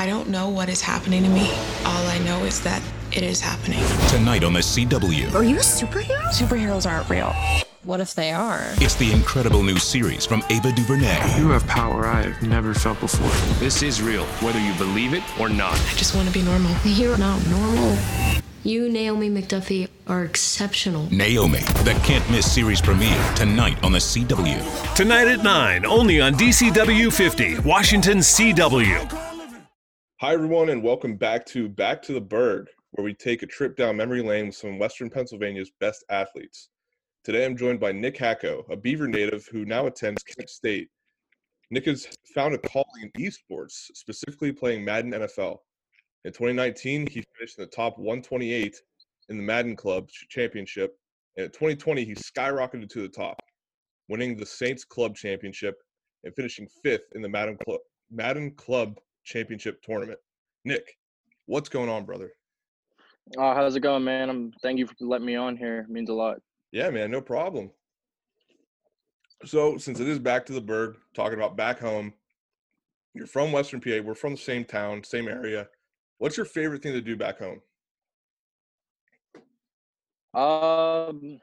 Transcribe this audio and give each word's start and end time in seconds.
I 0.00 0.06
don't 0.06 0.28
know 0.28 0.48
what 0.48 0.68
is 0.68 0.80
happening 0.80 1.24
to 1.24 1.28
me. 1.28 1.50
All 1.84 2.06
I 2.06 2.18
know 2.20 2.44
is 2.44 2.60
that 2.60 2.80
it 3.10 3.24
is 3.24 3.40
happening. 3.40 3.80
Tonight 4.08 4.44
on 4.44 4.52
the 4.52 4.60
CW. 4.60 5.34
Are 5.34 5.42
you 5.42 5.56
a 5.56 5.58
superhero? 5.58 6.22
Superheroes 6.28 6.88
aren't 6.88 7.10
real. 7.10 7.34
What 7.82 7.98
if 7.98 8.14
they 8.14 8.30
are? 8.30 8.62
It's 8.76 8.94
the 8.94 9.10
incredible 9.10 9.64
new 9.64 9.76
series 9.76 10.24
from 10.24 10.44
Ava 10.50 10.70
DuVernay. 10.70 11.38
You 11.38 11.48
have 11.48 11.66
power 11.66 12.06
I've 12.06 12.40
never 12.42 12.74
felt 12.74 13.00
before. 13.00 13.28
This 13.58 13.82
is 13.82 14.00
real, 14.00 14.24
whether 14.40 14.60
you 14.60 14.72
believe 14.74 15.14
it 15.14 15.22
or 15.40 15.48
not. 15.48 15.72
I 15.72 15.94
just 15.96 16.14
want 16.14 16.28
to 16.28 16.34
be 16.34 16.42
normal. 16.42 16.72
You're 16.84 17.18
not 17.18 17.44
normal. 17.48 17.98
You, 18.62 18.88
Naomi 18.88 19.30
McDuffie, 19.30 19.88
are 20.06 20.22
exceptional. 20.22 21.08
Naomi, 21.10 21.60
the 21.82 21.98
can't 22.04 22.28
miss 22.30 22.52
series 22.52 22.80
premiere 22.80 23.34
tonight 23.34 23.82
on 23.82 23.90
the 23.90 23.98
CW. 23.98 24.94
Tonight 24.94 25.26
at 25.26 25.42
9, 25.42 25.86
only 25.86 26.20
on 26.20 26.34
DCW 26.34 27.12
50, 27.12 27.60
Washington 27.60 28.18
CW. 28.18 29.27
Hi, 30.20 30.32
everyone, 30.32 30.70
and 30.70 30.82
welcome 30.82 31.14
back 31.14 31.46
to 31.46 31.68
Back 31.68 32.02
to 32.02 32.12
the 32.12 32.20
Berg, 32.20 32.66
where 32.90 33.04
we 33.04 33.14
take 33.14 33.44
a 33.44 33.46
trip 33.46 33.76
down 33.76 33.98
memory 33.98 34.20
lane 34.20 34.46
with 34.46 34.56
some 34.56 34.76
Western 34.76 35.08
Pennsylvania's 35.08 35.70
best 35.78 36.04
athletes. 36.10 36.70
Today 37.22 37.44
I'm 37.44 37.56
joined 37.56 37.78
by 37.78 37.92
Nick 37.92 38.16
Hacko, 38.16 38.68
a 38.68 38.76
Beaver 38.76 39.06
native 39.06 39.46
who 39.46 39.64
now 39.64 39.86
attends 39.86 40.24
Kent 40.24 40.50
State. 40.50 40.88
Nick 41.70 41.84
has 41.84 42.08
found 42.34 42.52
a 42.52 42.58
calling 42.58 42.88
in 43.00 43.10
esports, 43.12 43.90
specifically 43.94 44.50
playing 44.50 44.84
Madden 44.84 45.12
NFL. 45.12 45.58
In 46.24 46.32
2019, 46.32 47.06
he 47.06 47.22
finished 47.36 47.56
in 47.56 47.62
the 47.62 47.70
top 47.70 47.96
128 47.96 48.76
in 49.28 49.36
the 49.36 49.42
Madden 49.44 49.76
Club 49.76 50.08
Championship, 50.08 50.98
and 51.36 51.44
in 51.44 51.52
2020, 51.52 52.04
he 52.04 52.16
skyrocketed 52.16 52.88
to 52.88 53.02
the 53.02 53.08
top, 53.08 53.40
winning 54.08 54.36
the 54.36 54.44
Saints 54.44 54.82
Club 54.82 55.14
Championship 55.14 55.76
and 56.24 56.34
finishing 56.34 56.66
fifth 56.82 57.12
in 57.14 57.22
the 57.22 57.28
Madden 57.28 57.56
Club, 57.64 57.78
Madden 58.10 58.50
Club 58.56 58.98
Championship 59.28 59.82
tournament. 59.82 60.18
Nick, 60.64 60.96
what's 61.46 61.68
going 61.68 61.90
on, 61.90 62.06
brother? 62.06 62.32
Oh, 63.36 63.54
how's 63.54 63.76
it 63.76 63.80
going, 63.80 64.02
man? 64.02 64.30
I'm 64.30 64.52
thank 64.62 64.78
you 64.78 64.86
for 64.86 64.94
letting 65.00 65.26
me 65.26 65.36
on 65.36 65.56
here. 65.56 65.80
It 65.80 65.90
means 65.90 66.08
a 66.08 66.14
lot. 66.14 66.38
Yeah, 66.72 66.88
man, 66.88 67.10
no 67.10 67.20
problem. 67.20 67.70
So, 69.44 69.76
since 69.76 70.00
it 70.00 70.08
is 70.08 70.18
back 70.18 70.46
to 70.46 70.54
the 70.54 70.60
Berg, 70.62 70.96
talking 71.14 71.38
about 71.38 71.56
back 71.56 71.78
home, 71.78 72.14
you're 73.14 73.26
from 73.26 73.52
Western 73.52 73.80
PA. 73.80 74.00
We're 74.02 74.14
from 74.14 74.32
the 74.32 74.38
same 74.38 74.64
town, 74.64 75.04
same 75.04 75.28
area. 75.28 75.68
What's 76.16 76.36
your 76.36 76.46
favorite 76.46 76.82
thing 76.82 76.94
to 76.94 77.00
do 77.02 77.14
back 77.14 77.38
home? 77.38 77.60
Um, 80.34 81.38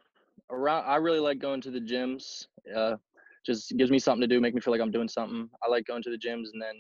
around, 0.49 0.85
I 0.85 0.95
really 0.95 1.19
like 1.19 1.39
going 1.39 1.61
to 1.61 1.71
the 1.71 1.79
gyms. 1.79 2.47
Uh, 2.75 2.95
just 3.45 3.77
gives 3.77 3.91
me 3.91 3.99
something 3.99 4.21
to 4.21 4.27
do, 4.27 4.41
make 4.41 4.55
me 4.55 4.61
feel 4.61 4.71
like 4.73 4.81
I'm 4.81 4.91
doing 4.91 5.07
something. 5.07 5.47
I 5.63 5.69
like 5.69 5.85
going 5.85 6.01
to 6.03 6.09
the 6.09 6.17
gyms, 6.17 6.47
and 6.51 6.61
then 6.61 6.75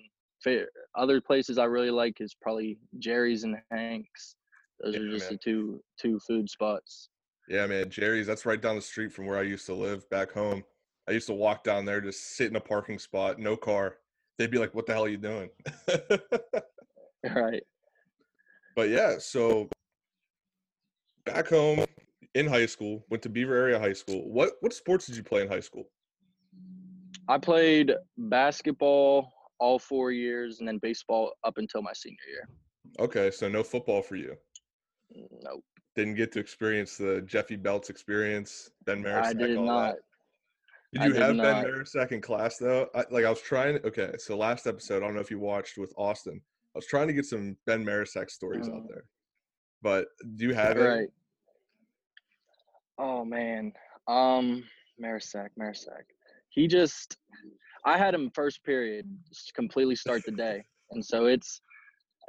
fa- 0.45 0.65
other 0.95 1.19
places 1.19 1.57
I 1.57 1.65
really 1.65 1.91
like 1.91 2.21
is 2.21 2.33
probably 2.33 2.77
Jerry's 2.99 3.43
and 3.43 3.57
Hanks. 3.71 4.35
Those 4.79 4.95
Yeah, 4.95 5.01
are 5.01 5.09
just 5.09 5.29
man. 5.29 5.33
the 5.33 5.51
two 5.51 5.83
two 5.99 6.19
food 6.19 6.49
spots. 6.49 7.09
Yeah, 7.49 7.65
man, 7.67 7.89
Jerry's. 7.89 8.27
That's 8.27 8.45
right 8.45 8.61
down 8.61 8.75
the 8.75 8.81
street 8.81 9.11
from 9.11 9.25
where 9.25 9.37
I 9.37 9.43
used 9.43 9.65
to 9.65 9.73
live 9.73 10.09
back 10.09 10.31
home. 10.31 10.63
I 11.07 11.11
used 11.11 11.27
to 11.27 11.33
walk 11.33 11.63
down 11.63 11.85
there, 11.85 12.01
just 12.01 12.35
sit 12.35 12.49
in 12.49 12.55
a 12.55 12.61
parking 12.61 12.97
spot, 12.97 13.39
no 13.39 13.55
car. 13.55 13.97
They'd 14.37 14.51
be 14.51 14.57
like, 14.57 14.73
"What 14.73 14.85
the 14.85 14.93
hell 14.93 15.05
are 15.05 15.09
you 15.09 15.17
doing?" 15.17 15.49
right. 17.35 17.63
but 18.75 18.89
yeah, 18.89 19.17
so 19.19 19.69
back 21.25 21.47
home 21.47 21.85
in 22.33 22.47
high 22.47 22.65
school, 22.65 23.05
went 23.09 23.23
to 23.23 23.29
Beaver 23.29 23.55
Area 23.55 23.79
High 23.79 23.93
School. 23.93 24.27
What 24.29 24.53
what 24.61 24.73
sports 24.73 25.05
did 25.05 25.15
you 25.15 25.23
play 25.23 25.41
in 25.43 25.47
high 25.47 25.59
school? 25.61 25.85
I 27.27 27.37
played 27.37 27.93
basketball 28.17 29.31
all 29.59 29.79
four 29.79 30.11
years, 30.11 30.59
and 30.59 30.67
then 30.67 30.77
baseball 30.79 31.33
up 31.43 31.57
until 31.57 31.81
my 31.81 31.93
senior 31.93 32.17
year. 32.29 32.47
Okay, 32.99 33.31
so 33.31 33.47
no 33.47 33.63
football 33.63 34.01
for 34.01 34.15
you. 34.15 34.35
Nope, 35.43 35.63
Didn't 35.95 36.15
get 36.15 36.31
to 36.33 36.39
experience 36.39 36.97
the 36.97 37.21
Jeffy 37.25 37.55
Belts 37.55 37.89
experience, 37.89 38.71
Ben 38.85 39.03
Marisak, 39.03 39.23
I 39.25 39.33
did 39.33 39.57
all 39.57 39.65
not. 39.65 39.95
that. 39.95 39.99
Did 40.93 41.01
I 41.01 41.05
you 41.07 41.13
did 41.13 41.21
have 41.21 41.37
Ben 41.37 41.37
not. 41.37 41.65
Marisak 41.65 42.11
in 42.11 42.21
class 42.21 42.57
though? 42.57 42.87
I, 42.95 43.03
like 43.11 43.25
I 43.25 43.29
was 43.29 43.41
trying. 43.41 43.77
Okay, 43.85 44.11
so 44.17 44.37
last 44.37 44.67
episode, 44.67 44.97
I 45.03 45.05
don't 45.07 45.15
know 45.15 45.21
if 45.21 45.31
you 45.31 45.39
watched 45.39 45.77
with 45.77 45.93
Austin. 45.97 46.41
I 46.75 46.77
was 46.77 46.87
trying 46.87 47.07
to 47.07 47.13
get 47.13 47.25
some 47.25 47.55
Ben 47.65 47.83
Marisak 47.85 48.29
stories 48.29 48.67
out 48.67 48.83
Mm. 48.83 48.87
there. 48.89 49.03
But 49.81 50.07
do 50.35 50.45
you 50.47 50.53
have 50.53 50.77
it? 50.77 50.83
Right. 50.83 51.09
Oh 52.97 53.23
man. 53.25 53.73
Um 54.07 54.63
Marisak, 55.01 55.49
Marisak. 55.59 56.03
He 56.49 56.67
just 56.67 57.17
I 57.85 57.97
had 57.97 58.13
him 58.13 58.31
first 58.33 58.63
period 58.63 59.05
just 59.29 59.53
completely 59.53 59.95
start 59.95 60.23
the 60.25 60.31
day. 60.31 60.63
And 60.91 61.05
so 61.05 61.25
it's 61.25 61.61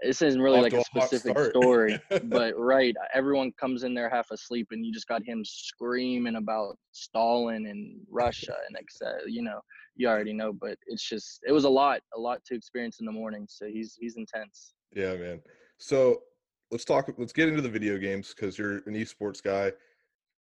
this 0.02 0.20
isn't 0.20 0.40
really 0.40 0.60
like 0.60 0.74
a 0.74 0.84
specific 0.84 1.38
story, 1.38 1.98
but 2.24 2.58
right, 2.58 2.94
everyone 3.14 3.52
comes 3.58 3.82
in 3.82 3.94
there 3.94 4.10
half 4.10 4.30
asleep 4.30 4.68
and 4.70 4.84
you 4.84 4.92
just 4.92 5.08
got 5.08 5.22
him 5.24 5.42
screaming 5.44 6.36
about 6.36 6.76
Stalin 6.92 7.66
and 7.66 7.98
Russia 8.10 8.54
and 8.68 8.76
etc. 8.76 9.20
You 9.26 9.42
know, 9.42 9.60
you 9.94 10.08
already 10.08 10.34
know, 10.34 10.52
but 10.52 10.76
it's 10.86 11.08
just 11.08 11.40
it 11.48 11.52
was 11.52 11.64
a 11.64 11.68
lot, 11.68 12.00
a 12.14 12.20
lot 12.20 12.44
to 12.46 12.54
experience 12.54 13.00
in 13.00 13.06
the 13.06 13.12
morning. 13.12 13.46
So 13.48 13.66
he's 13.66 13.96
he's 13.98 14.16
intense. 14.16 14.74
Yeah, 14.94 15.14
man. 15.14 15.40
So 15.78 16.22
let's 16.70 16.84
talk. 16.84 17.10
Let's 17.16 17.32
get 17.32 17.48
into 17.48 17.62
the 17.62 17.68
video 17.68 17.96
games 17.96 18.34
because 18.34 18.58
you're 18.58 18.78
an 18.86 18.94
esports 18.94 19.42
guy. 19.42 19.72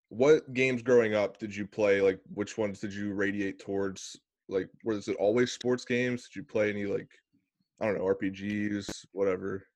What 0.09 0.53
games 0.53 0.83
growing 0.83 1.15
up 1.15 1.39
did 1.39 1.55
you 1.55 1.67
play? 1.67 2.01
Like, 2.01 2.21
which 2.33 2.59
ones 2.59 2.81
did 2.81 2.93
you 2.93 3.15
radiate 3.15 3.59
towards? 3.59 4.19
Like, 4.49 4.69
was 4.85 5.09
it 5.09 5.17
always 5.17 5.53
sports 5.53 5.85
games? 5.85 6.25
Did 6.29 6.37
you 6.37 6.43
play 6.43 6.71
any 6.71 6.87
like, 6.87 7.09
I 7.81 7.87
don't 7.87 7.99
know, 7.99 8.05
RPGs, 8.05 9.07
whatever? 9.13 9.67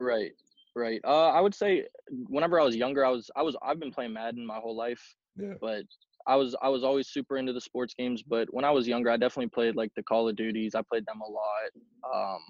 Right, 0.00 0.32
right. 0.74 1.00
Uh, 1.04 1.28
I 1.28 1.40
would 1.40 1.54
say 1.54 1.86
whenever 2.26 2.58
I 2.60 2.64
was 2.64 2.76
younger, 2.76 3.04
I 3.04 3.10
was 3.10 3.30
I 3.36 3.42
was 3.42 3.56
I've 3.62 3.78
been 3.80 3.92
playing 3.92 4.12
Madden 4.12 4.44
my 4.44 4.58
whole 4.58 4.76
life, 4.76 5.16
Yeah. 5.36 5.54
but 5.60 5.84
I 6.26 6.36
was 6.36 6.56
I 6.60 6.68
was 6.68 6.84
always 6.84 7.08
super 7.08 7.36
into 7.36 7.52
the 7.52 7.60
sports 7.60 7.94
games. 7.94 8.22
But 8.22 8.52
when 8.52 8.64
I 8.64 8.70
was 8.70 8.88
younger, 8.88 9.10
I 9.10 9.16
definitely 9.16 9.50
played 9.50 9.76
like 9.76 9.92
the 9.94 10.02
Call 10.02 10.28
of 10.28 10.36
Duties. 10.36 10.74
I 10.74 10.82
played 10.82 11.06
them 11.06 11.20
a 11.20 11.30
lot. 11.30 12.34
Um, 12.34 12.40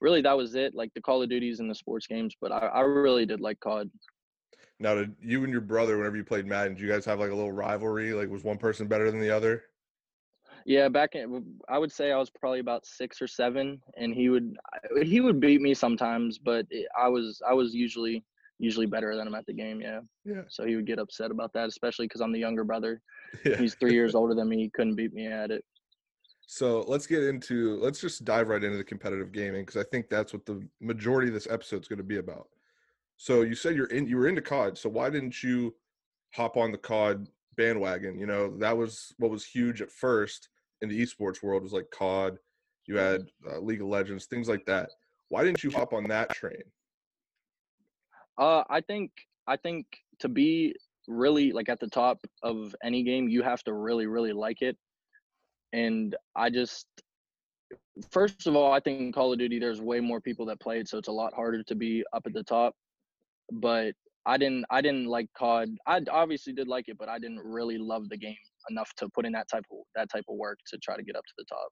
really, 0.00 0.22
that 0.22 0.36
was 0.36 0.54
it. 0.54 0.74
Like 0.74 0.92
the 0.94 1.00
Call 1.00 1.22
of 1.22 1.28
Duties 1.28 1.60
and 1.60 1.70
the 1.70 1.74
sports 1.74 2.06
games. 2.06 2.34
But 2.40 2.52
I, 2.52 2.58
I 2.58 2.80
really 2.80 3.26
did 3.26 3.40
like 3.40 3.60
COD. 3.60 3.90
Now, 4.78 4.94
did 4.94 5.14
you 5.20 5.44
and 5.44 5.52
your 5.52 5.60
brother, 5.60 5.98
whenever 5.98 6.16
you 6.16 6.24
played 6.24 6.46
Madden, 6.46 6.74
did 6.74 6.82
you 6.82 6.88
guys 6.88 7.04
have 7.04 7.20
like 7.20 7.30
a 7.30 7.34
little 7.34 7.52
rivalry? 7.52 8.14
Like, 8.14 8.30
was 8.30 8.44
one 8.44 8.56
person 8.56 8.88
better 8.88 9.10
than 9.10 9.20
the 9.20 9.30
other? 9.30 9.64
Yeah, 10.66 10.88
back 10.88 11.14
in 11.14 11.56
I 11.68 11.78
would 11.78 11.92
say 11.92 12.12
I 12.12 12.18
was 12.18 12.30
probably 12.30 12.60
about 12.60 12.86
six 12.86 13.20
or 13.20 13.26
seven, 13.26 13.80
and 13.96 14.14
he 14.14 14.28
would 14.28 14.56
he 15.02 15.20
would 15.20 15.40
beat 15.40 15.60
me 15.60 15.74
sometimes, 15.74 16.38
but 16.38 16.66
I 16.98 17.08
was 17.08 17.40
I 17.48 17.54
was 17.54 17.74
usually 17.74 18.24
usually 18.58 18.86
better 18.86 19.16
than 19.16 19.26
him 19.26 19.34
at 19.34 19.46
the 19.46 19.52
game. 19.52 19.80
Yeah. 19.80 20.00
Yeah. 20.24 20.42
So 20.48 20.66
he 20.66 20.76
would 20.76 20.86
get 20.86 20.98
upset 20.98 21.30
about 21.30 21.52
that, 21.54 21.68
especially 21.68 22.06
because 22.06 22.20
I'm 22.20 22.32
the 22.32 22.38
younger 22.38 22.62
brother. 22.62 23.00
Yeah. 23.44 23.56
He's 23.56 23.74
three 23.74 23.94
years 23.94 24.14
older 24.16 24.34
than 24.34 24.48
me. 24.48 24.58
He 24.58 24.70
couldn't 24.70 24.96
beat 24.96 25.14
me 25.14 25.26
at 25.26 25.50
it. 25.50 25.64
So 26.46 26.84
let's 26.86 27.06
get 27.06 27.22
into 27.22 27.78
let's 27.80 28.00
just 28.00 28.24
dive 28.24 28.48
right 28.48 28.62
into 28.62 28.76
the 28.76 28.84
competitive 28.84 29.32
gaming 29.32 29.62
because 29.62 29.80
I 29.80 29.88
think 29.90 30.08
that's 30.08 30.32
what 30.32 30.44
the 30.44 30.60
majority 30.80 31.28
of 31.28 31.34
this 31.34 31.46
episode 31.48 31.82
is 31.82 31.88
going 31.88 31.98
to 31.98 32.04
be 32.04 32.18
about. 32.18 32.48
So 33.16 33.42
you 33.42 33.54
said 33.54 33.76
you're 33.76 33.86
in 33.86 34.06
you 34.06 34.16
were 34.16 34.28
into 34.28 34.42
COD. 34.42 34.76
So 34.76 34.88
why 34.88 35.10
didn't 35.10 35.42
you 35.42 35.74
hop 36.34 36.56
on 36.56 36.72
the 36.72 36.78
COD 36.78 37.28
bandwagon? 37.56 38.18
You 38.18 38.26
know 38.26 38.56
that 38.58 38.76
was 38.76 39.14
what 39.18 39.30
was 39.30 39.44
huge 39.44 39.82
at 39.82 39.90
first 39.90 40.48
in 40.82 40.88
the 40.88 41.00
esports 41.00 41.42
world 41.42 41.62
was 41.62 41.72
like 41.72 41.90
COD. 41.90 42.38
You 42.86 42.96
had 42.96 43.26
uh, 43.48 43.60
League 43.60 43.82
of 43.82 43.88
Legends, 43.88 44.26
things 44.26 44.48
like 44.48 44.64
that. 44.66 44.90
Why 45.28 45.44
didn't 45.44 45.62
you 45.62 45.70
hop 45.70 45.92
on 45.92 46.04
that 46.08 46.30
train? 46.30 46.62
Uh, 48.38 48.64
I 48.68 48.80
think 48.80 49.12
I 49.46 49.56
think 49.56 49.86
to 50.20 50.28
be 50.28 50.74
really 51.06 51.52
like 51.52 51.68
at 51.68 51.80
the 51.80 51.88
top 51.88 52.18
of 52.42 52.74
any 52.82 53.02
game, 53.02 53.28
you 53.28 53.42
have 53.42 53.62
to 53.64 53.72
really 53.72 54.06
really 54.06 54.32
like 54.32 54.62
it. 54.62 54.76
And 55.72 56.16
I 56.34 56.50
just 56.50 56.86
first 58.10 58.46
of 58.46 58.56
all, 58.56 58.72
I 58.72 58.80
think 58.80 59.00
in 59.00 59.12
Call 59.12 59.32
of 59.32 59.38
Duty 59.38 59.58
there's 59.58 59.80
way 59.80 60.00
more 60.00 60.20
people 60.20 60.46
that 60.46 60.60
play 60.60 60.80
it, 60.80 60.88
so 60.88 60.98
it's 60.98 61.08
a 61.08 61.12
lot 61.12 61.34
harder 61.34 61.62
to 61.62 61.74
be 61.74 62.02
up 62.12 62.22
at 62.26 62.32
the 62.32 62.42
top. 62.42 62.74
But 63.52 63.94
I 64.26 64.36
didn't 64.36 64.64
I 64.70 64.80
didn't 64.80 65.06
like 65.06 65.26
COD. 65.36 65.70
I 65.86 66.00
obviously 66.10 66.52
did 66.52 66.68
like 66.68 66.88
it, 66.88 66.98
but 66.98 67.08
I 67.08 67.18
didn't 67.18 67.40
really 67.40 67.78
love 67.78 68.08
the 68.08 68.16
game 68.16 68.36
enough 68.68 68.90
to 68.98 69.08
put 69.08 69.24
in 69.26 69.32
that 69.32 69.48
type 69.50 69.64
of 69.70 69.78
that 69.94 70.10
type 70.10 70.24
of 70.28 70.36
work 70.36 70.58
to 70.68 70.78
try 70.78 70.96
to 70.96 71.02
get 71.02 71.16
up 71.16 71.24
to 71.24 71.32
the 71.38 71.44
top. 71.48 71.68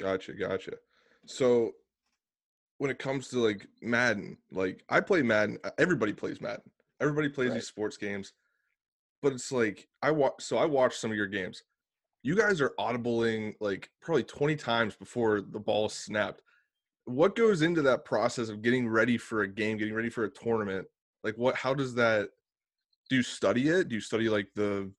Gotcha, 0.00 0.32
gotcha. 0.34 0.72
So 1.26 1.72
when 2.78 2.90
it 2.90 2.98
comes 3.00 3.28
to 3.28 3.40
like 3.40 3.66
Madden, 3.82 4.38
like 4.52 4.84
I 4.88 5.00
play 5.00 5.22
Madden. 5.22 5.58
uh, 5.64 5.70
Everybody 5.78 6.12
plays 6.12 6.40
Madden. 6.40 6.70
Everybody 7.00 7.28
plays 7.28 7.48
Right. 7.50 7.54
these 7.56 7.66
sports 7.66 7.96
games. 7.96 8.32
But 9.20 9.32
it's 9.32 9.50
like 9.50 9.88
I 10.00 10.12
watch. 10.12 10.34
So 10.38 10.56
I 10.58 10.64
watched 10.64 11.00
some 11.00 11.10
of 11.10 11.16
your 11.16 11.26
games. 11.26 11.64
You 12.22 12.36
guys 12.36 12.60
are 12.60 12.72
audibling 12.78 13.54
like 13.60 13.90
probably 14.00 14.22
twenty 14.22 14.54
times 14.54 14.94
before 14.94 15.40
the 15.40 15.58
ball 15.58 15.86
is 15.86 15.92
snapped. 15.94 16.42
What 17.06 17.34
goes 17.34 17.62
into 17.62 17.82
that 17.82 18.04
process 18.04 18.48
of 18.50 18.62
getting 18.62 18.88
ready 18.88 19.18
for 19.18 19.42
a 19.42 19.48
game, 19.48 19.78
getting 19.78 19.94
ready 19.94 20.10
for 20.10 20.24
a 20.24 20.30
tournament? 20.30 20.86
Like 21.24 21.36
what? 21.36 21.56
How 21.56 21.74
does 21.74 21.94
that? 21.94 22.30
Do 23.08 23.16
you 23.16 23.22
study 23.22 23.68
it? 23.68 23.88
Do 23.88 23.94
you 23.94 24.00
study 24.00 24.28
like 24.28 24.48
the 24.54 24.90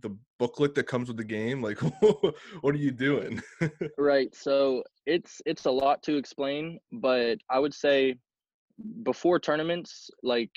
the 0.00 0.16
booklet 0.38 0.74
that 0.74 0.84
comes 0.84 1.08
with 1.08 1.16
the 1.16 1.24
game? 1.24 1.62
Like, 1.62 1.78
what 2.60 2.74
are 2.74 2.78
you 2.78 2.90
doing? 2.90 3.40
right. 3.98 4.34
So 4.34 4.82
it's 5.06 5.40
it's 5.46 5.66
a 5.66 5.70
lot 5.70 6.02
to 6.04 6.16
explain, 6.16 6.78
but 6.92 7.38
I 7.50 7.58
would 7.58 7.74
say 7.74 8.16
before 9.02 9.38
tournaments, 9.38 10.10
like 10.22 10.50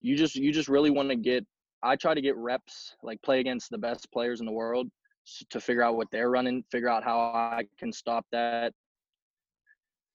you 0.00 0.16
just 0.16 0.34
you 0.34 0.52
just 0.52 0.68
really 0.68 0.90
want 0.90 1.10
to 1.10 1.16
get. 1.16 1.44
I 1.82 1.94
try 1.94 2.14
to 2.14 2.20
get 2.20 2.36
reps, 2.36 2.96
like 3.02 3.22
play 3.22 3.38
against 3.38 3.70
the 3.70 3.78
best 3.78 4.10
players 4.10 4.40
in 4.40 4.46
the 4.46 4.52
world 4.52 4.88
to 5.50 5.60
figure 5.60 5.82
out 5.82 5.96
what 5.96 6.08
they're 6.10 6.30
running, 6.30 6.64
figure 6.70 6.88
out 6.88 7.04
how 7.04 7.18
I 7.18 7.64
can 7.78 7.92
stop 7.92 8.24
that, 8.32 8.72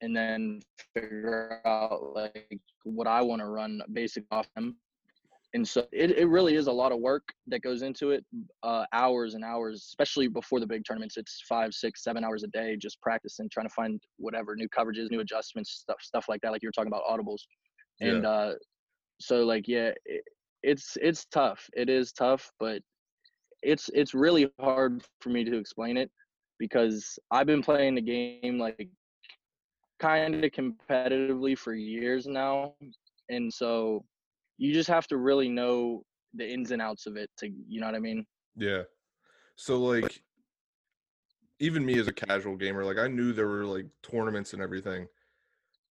and 0.01 0.15
then 0.15 0.59
figure 0.93 1.61
out 1.65 2.13
like 2.15 2.59
what 2.83 3.07
I 3.07 3.21
want 3.21 3.41
to 3.41 3.47
run 3.47 3.81
basic 3.93 4.25
off 4.31 4.47
them. 4.55 4.77
And 5.53 5.67
so 5.67 5.85
it, 5.91 6.11
it 6.11 6.27
really 6.29 6.55
is 6.55 6.67
a 6.67 6.71
lot 6.71 6.93
of 6.93 6.99
work 6.99 7.23
that 7.47 7.61
goes 7.61 7.81
into 7.81 8.11
it, 8.11 8.23
uh, 8.63 8.85
hours 8.93 9.33
and 9.33 9.43
hours, 9.43 9.83
especially 9.89 10.29
before 10.29 10.61
the 10.61 10.65
big 10.65 10.83
tournaments. 10.87 11.17
It's 11.17 11.43
five, 11.47 11.73
six, 11.73 12.03
seven 12.03 12.23
hours 12.23 12.43
a 12.43 12.47
day 12.47 12.77
just 12.77 13.01
practicing, 13.01 13.49
trying 13.49 13.67
to 13.67 13.73
find 13.73 13.99
whatever 14.17 14.55
new 14.55 14.69
coverages, 14.69 15.11
new 15.11 15.19
adjustments, 15.19 15.71
stuff, 15.71 15.97
stuff 16.01 16.25
like 16.29 16.39
that. 16.41 16.53
Like 16.53 16.63
you 16.63 16.69
were 16.69 16.71
talking 16.71 16.91
about 16.91 17.03
audibles, 17.03 17.41
and 17.99 18.25
uh, 18.25 18.53
so 19.19 19.43
like 19.43 19.67
yeah, 19.67 19.91
it, 20.05 20.23
it's 20.63 20.97
it's 21.01 21.25
tough. 21.25 21.69
It 21.73 21.89
is 21.89 22.13
tough, 22.13 22.49
but 22.57 22.81
it's 23.61 23.89
it's 23.93 24.13
really 24.13 24.49
hard 24.57 25.03
for 25.19 25.29
me 25.29 25.43
to 25.43 25.57
explain 25.57 25.97
it 25.97 26.09
because 26.59 27.19
I've 27.29 27.47
been 27.47 27.61
playing 27.61 27.95
the 27.95 28.01
game 28.01 28.57
like 28.57 28.87
kind 30.01 30.43
of 30.43 30.51
competitively 30.51 31.57
for 31.57 31.73
years 31.73 32.25
now, 32.25 32.73
and 33.29 33.53
so 33.53 34.03
you 34.57 34.73
just 34.73 34.89
have 34.89 35.07
to 35.07 35.17
really 35.17 35.47
know 35.47 36.03
the 36.33 36.49
ins 36.49 36.71
and 36.71 36.81
outs 36.81 37.05
of 37.05 37.17
it 37.17 37.29
to 37.37 37.49
you 37.67 37.79
know 37.79 37.85
what 37.85 37.95
I 37.95 37.99
mean? 37.99 38.25
Yeah. 38.55 38.83
So 39.55 39.79
like 39.79 40.21
even 41.59 41.85
me 41.85 41.99
as 41.99 42.07
a 42.07 42.13
casual 42.13 42.55
gamer, 42.55 42.83
like 42.83 42.97
I 42.97 43.07
knew 43.07 43.31
there 43.31 43.47
were 43.47 43.65
like 43.65 43.85
tournaments 44.01 44.53
and 44.53 44.61
everything. 44.61 45.07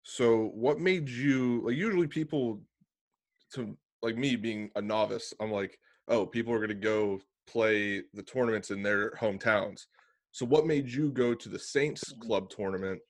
So 0.03 0.51
what 0.55 0.79
made 0.79 1.07
you 1.07 1.61
like 1.65 1.75
usually 1.75 2.07
people 2.07 2.61
to 3.53 3.77
like 4.01 4.17
me 4.17 4.35
being 4.35 4.71
a 4.75 4.81
novice, 4.81 5.33
I'm 5.39 5.51
like, 5.51 5.77
oh, 6.07 6.25
people 6.25 6.53
are 6.53 6.59
gonna 6.59 6.73
go 6.73 7.19
play 7.47 8.03
the 8.13 8.23
tournaments 8.23 8.71
in 8.71 8.81
their 8.81 9.11
hometowns. 9.11 9.85
So 10.31 10.45
what 10.45 10.65
made 10.65 10.87
you 10.87 11.11
go 11.11 11.33
to 11.33 11.49
the 11.49 11.59
Saints 11.59 12.03
mm-hmm. 12.11 12.27
club 12.27 12.49
tournament 12.49 13.01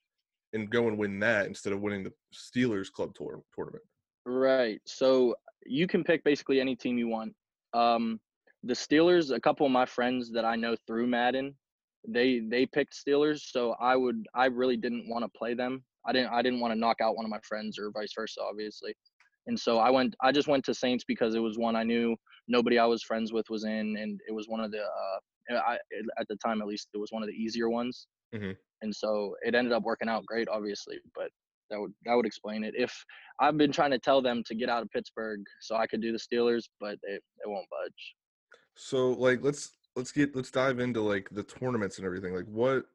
and 0.53 0.69
go 0.69 0.87
and 0.87 0.97
win 0.97 1.19
that 1.19 1.45
instead 1.45 1.73
of 1.73 1.81
winning 1.81 2.03
the 2.03 2.13
Steelers 2.33 2.91
club 2.91 3.13
tour- 3.15 3.43
tournament? 3.55 3.83
Right. 4.25 4.81
So 4.85 5.35
you 5.65 5.87
can 5.87 6.03
pick 6.03 6.23
basically 6.23 6.59
any 6.61 6.75
team 6.75 6.97
you 6.97 7.07
want. 7.07 7.33
Um, 7.73 8.19
the 8.63 8.73
Steelers, 8.73 9.35
a 9.35 9.39
couple 9.39 9.65
of 9.65 9.71
my 9.71 9.85
friends 9.85 10.31
that 10.31 10.45
I 10.45 10.55
know 10.55 10.75
through 10.87 11.07
Madden, 11.07 11.55
they 12.07 12.39
they 12.39 12.65
picked 12.65 12.93
Steelers, 12.93 13.41
so 13.41 13.75
I 13.79 13.95
would 13.95 14.25
I 14.33 14.45
really 14.45 14.77
didn't 14.77 15.09
want 15.09 15.23
to 15.23 15.37
play 15.37 15.53
them. 15.53 15.83
I 16.05 16.13
didn't 16.13 16.31
I 16.31 16.41
didn't 16.41 16.59
want 16.59 16.73
to 16.73 16.79
knock 16.79 16.97
out 17.01 17.15
one 17.15 17.25
of 17.25 17.31
my 17.31 17.39
friends 17.47 17.77
or 17.77 17.91
vice 17.91 18.13
versa, 18.15 18.41
obviously. 18.41 18.93
And 19.47 19.59
so 19.59 19.79
I 19.79 19.89
went 19.89 20.15
I 20.21 20.31
just 20.31 20.47
went 20.47 20.63
to 20.65 20.73
Saints 20.73 21.03
because 21.07 21.35
it 21.35 21.39
was 21.39 21.57
one 21.57 21.75
I 21.75 21.83
knew 21.83 22.15
nobody 22.47 22.79
I 22.79 22.85
was 22.85 23.03
friends 23.03 23.33
with 23.33 23.49
was 23.49 23.63
in, 23.63 23.97
and 23.97 24.19
it 24.27 24.31
was 24.33 24.47
one 24.47 24.59
of 24.59 24.71
the 24.71 24.81
uh, 24.81 25.57
I, 25.57 25.77
at 26.19 26.27
the 26.27 26.35
time 26.37 26.61
at 26.61 26.67
least 26.67 26.89
it 26.93 26.97
was 26.97 27.11
one 27.11 27.23
of 27.23 27.27
the 27.29 27.35
easier 27.35 27.69
ones. 27.69 28.07
Mm-hmm. 28.33 28.51
And 28.81 28.93
so 28.93 29.35
it 29.41 29.55
ended 29.55 29.73
up 29.73 29.83
working 29.83 30.09
out 30.09 30.25
great, 30.25 30.47
obviously. 30.49 30.97
But 31.15 31.29
that 31.69 31.79
would 31.79 31.93
that 32.05 32.15
would 32.15 32.25
explain 32.25 32.63
it. 32.63 32.73
If 32.77 32.93
I've 33.39 33.57
been 33.57 33.71
trying 33.71 33.91
to 33.91 33.99
tell 33.99 34.21
them 34.21 34.43
to 34.45 34.55
get 34.55 34.69
out 34.69 34.81
of 34.81 34.89
Pittsburgh 34.91 35.41
so 35.61 35.75
I 35.75 35.87
could 35.87 36.01
do 36.01 36.11
the 36.11 36.17
Steelers, 36.17 36.63
but 36.79 36.97
they 37.03 37.13
they 37.13 37.47
won't 37.47 37.67
budge. 37.69 38.15
So 38.75 39.09
like 39.11 39.39
let's 39.41 39.71
let's 39.95 40.11
get 40.11 40.35
let's 40.35 40.51
dive 40.51 40.79
into 40.79 41.01
like 41.01 41.29
the 41.31 41.43
tournaments 41.43 41.97
and 41.97 42.05
everything. 42.05 42.35
Like 42.35 42.47
what 42.47 42.85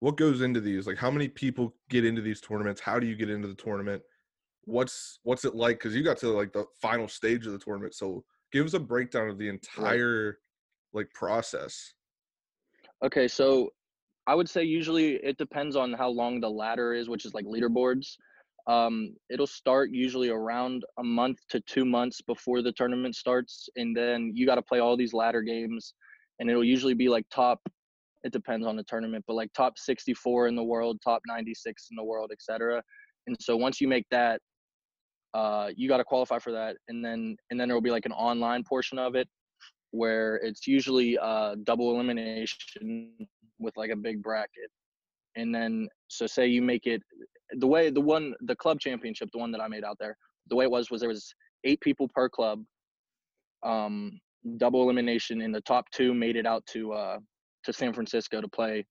what 0.00 0.16
goes 0.16 0.42
into 0.42 0.60
these? 0.60 0.86
Like 0.86 0.98
how 0.98 1.10
many 1.10 1.28
people 1.28 1.74
get 1.90 2.04
into 2.04 2.22
these 2.22 2.40
tournaments? 2.40 2.80
How 2.80 2.98
do 2.98 3.06
you 3.06 3.16
get 3.16 3.30
into 3.30 3.48
the 3.48 3.54
tournament? 3.54 4.02
What's 4.64 5.18
what's 5.22 5.44
it 5.44 5.54
like? 5.54 5.78
Because 5.78 5.94
you 5.94 6.02
got 6.02 6.18
to 6.18 6.28
like 6.28 6.52
the 6.52 6.64
final 6.80 7.08
stage 7.08 7.46
of 7.46 7.52
the 7.52 7.58
tournament. 7.58 7.94
So 7.94 8.24
give 8.52 8.66
us 8.66 8.74
a 8.74 8.80
breakdown 8.80 9.28
of 9.28 9.38
the 9.38 9.48
entire 9.48 10.26
right. 10.26 10.34
like 10.92 11.12
process. 11.14 11.94
Okay, 13.04 13.28
so 13.28 13.70
I 14.28 14.34
would 14.34 14.48
say 14.48 14.62
usually 14.62 15.14
it 15.14 15.38
depends 15.38 15.74
on 15.74 15.94
how 15.94 16.10
long 16.10 16.38
the 16.38 16.50
ladder 16.50 16.92
is, 16.92 17.08
which 17.08 17.24
is 17.24 17.32
like 17.32 17.46
leaderboards. 17.46 18.16
Um, 18.66 19.16
it'll 19.30 19.46
start 19.46 19.88
usually 19.90 20.28
around 20.28 20.84
a 20.98 21.02
month 21.02 21.38
to 21.48 21.60
two 21.62 21.86
months 21.86 22.20
before 22.20 22.60
the 22.60 22.72
tournament 22.72 23.16
starts, 23.16 23.70
and 23.76 23.96
then 23.96 24.32
you 24.34 24.44
got 24.44 24.56
to 24.56 24.62
play 24.62 24.80
all 24.80 24.98
these 24.98 25.14
ladder 25.14 25.40
games, 25.40 25.94
and 26.38 26.50
it'll 26.50 26.62
usually 26.62 26.92
be 26.92 27.08
like 27.08 27.24
top. 27.30 27.58
It 28.22 28.30
depends 28.30 28.66
on 28.66 28.76
the 28.76 28.82
tournament, 28.82 29.24
but 29.26 29.32
like 29.32 29.50
top 29.54 29.78
64 29.78 30.48
in 30.48 30.56
the 30.56 30.62
world, 30.62 30.98
top 31.02 31.22
96 31.26 31.86
in 31.90 31.96
the 31.96 32.04
world, 32.04 32.30
etc. 32.30 32.82
And 33.26 33.36
so 33.40 33.56
once 33.56 33.80
you 33.80 33.88
make 33.88 34.04
that, 34.10 34.42
uh, 35.32 35.70
you 35.74 35.88
got 35.88 35.98
to 35.98 36.04
qualify 36.04 36.38
for 36.38 36.52
that, 36.52 36.76
and 36.88 37.02
then 37.02 37.34
and 37.50 37.58
then 37.58 37.66
there 37.68 37.76
will 37.76 37.80
be 37.80 37.90
like 37.90 38.04
an 38.04 38.12
online 38.12 38.62
portion 38.62 38.98
of 38.98 39.14
it 39.14 39.26
where 39.90 40.36
it's 40.36 40.66
usually 40.66 41.16
uh, 41.16 41.54
double 41.64 41.94
elimination 41.94 43.14
with 43.58 43.76
like 43.76 43.90
a 43.90 43.96
big 43.96 44.22
bracket. 44.22 44.70
And 45.36 45.54
then 45.54 45.88
so 46.08 46.26
say 46.26 46.46
you 46.46 46.62
make 46.62 46.86
it 46.86 47.02
the 47.52 47.66
way 47.66 47.90
the 47.90 48.00
one 48.00 48.34
the 48.42 48.56
club 48.56 48.80
championship, 48.80 49.28
the 49.32 49.38
one 49.38 49.52
that 49.52 49.60
I 49.60 49.68
made 49.68 49.84
out 49.84 49.96
there, 50.00 50.16
the 50.48 50.56
way 50.56 50.64
it 50.64 50.70
was 50.70 50.90
was 50.90 51.00
there 51.00 51.08
was 51.08 51.34
eight 51.64 51.80
people 51.80 52.08
per 52.14 52.28
club. 52.28 52.62
Um 53.64 54.20
double 54.56 54.82
elimination 54.82 55.42
and 55.42 55.54
the 55.54 55.60
top 55.62 55.84
two 55.92 56.14
made 56.14 56.36
it 56.36 56.46
out 56.46 56.64
to 56.66 56.92
uh 56.92 57.18
to 57.64 57.72
San 57.72 57.92
Francisco 57.92 58.40
to 58.40 58.48
play 58.48 58.84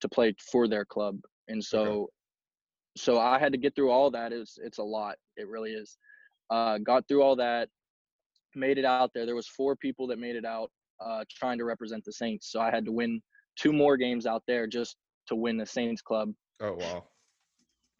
to 0.00 0.08
play 0.08 0.34
for 0.50 0.68
their 0.68 0.84
club. 0.84 1.18
And 1.48 1.62
so 1.62 1.80
okay. 1.80 2.06
so 2.96 3.18
I 3.18 3.38
had 3.38 3.52
to 3.52 3.58
get 3.58 3.74
through 3.74 3.90
all 3.90 4.10
that. 4.10 4.32
It's 4.32 4.58
it's 4.62 4.78
a 4.78 4.82
lot. 4.82 5.16
It 5.36 5.48
really 5.48 5.72
is. 5.72 5.98
Uh 6.50 6.78
got 6.78 7.06
through 7.08 7.22
all 7.22 7.36
that, 7.36 7.68
made 8.54 8.78
it 8.78 8.84
out 8.84 9.10
there. 9.14 9.26
There 9.26 9.34
was 9.34 9.48
four 9.48 9.76
people 9.76 10.06
that 10.08 10.18
made 10.18 10.36
it 10.36 10.44
out 10.44 10.70
uh 11.04 11.24
trying 11.30 11.58
to 11.58 11.64
represent 11.64 12.04
the 12.04 12.12
Saints. 12.12 12.50
So 12.50 12.60
I 12.60 12.70
had 12.70 12.84
to 12.84 12.92
win 12.92 13.20
two 13.60 13.72
more 13.72 13.96
games 13.96 14.26
out 14.26 14.42
there 14.46 14.66
just 14.66 14.96
to 15.28 15.36
win 15.36 15.56
the 15.56 15.66
Saints 15.66 16.02
club. 16.02 16.32
Oh 16.60 16.74
wow. 16.74 17.04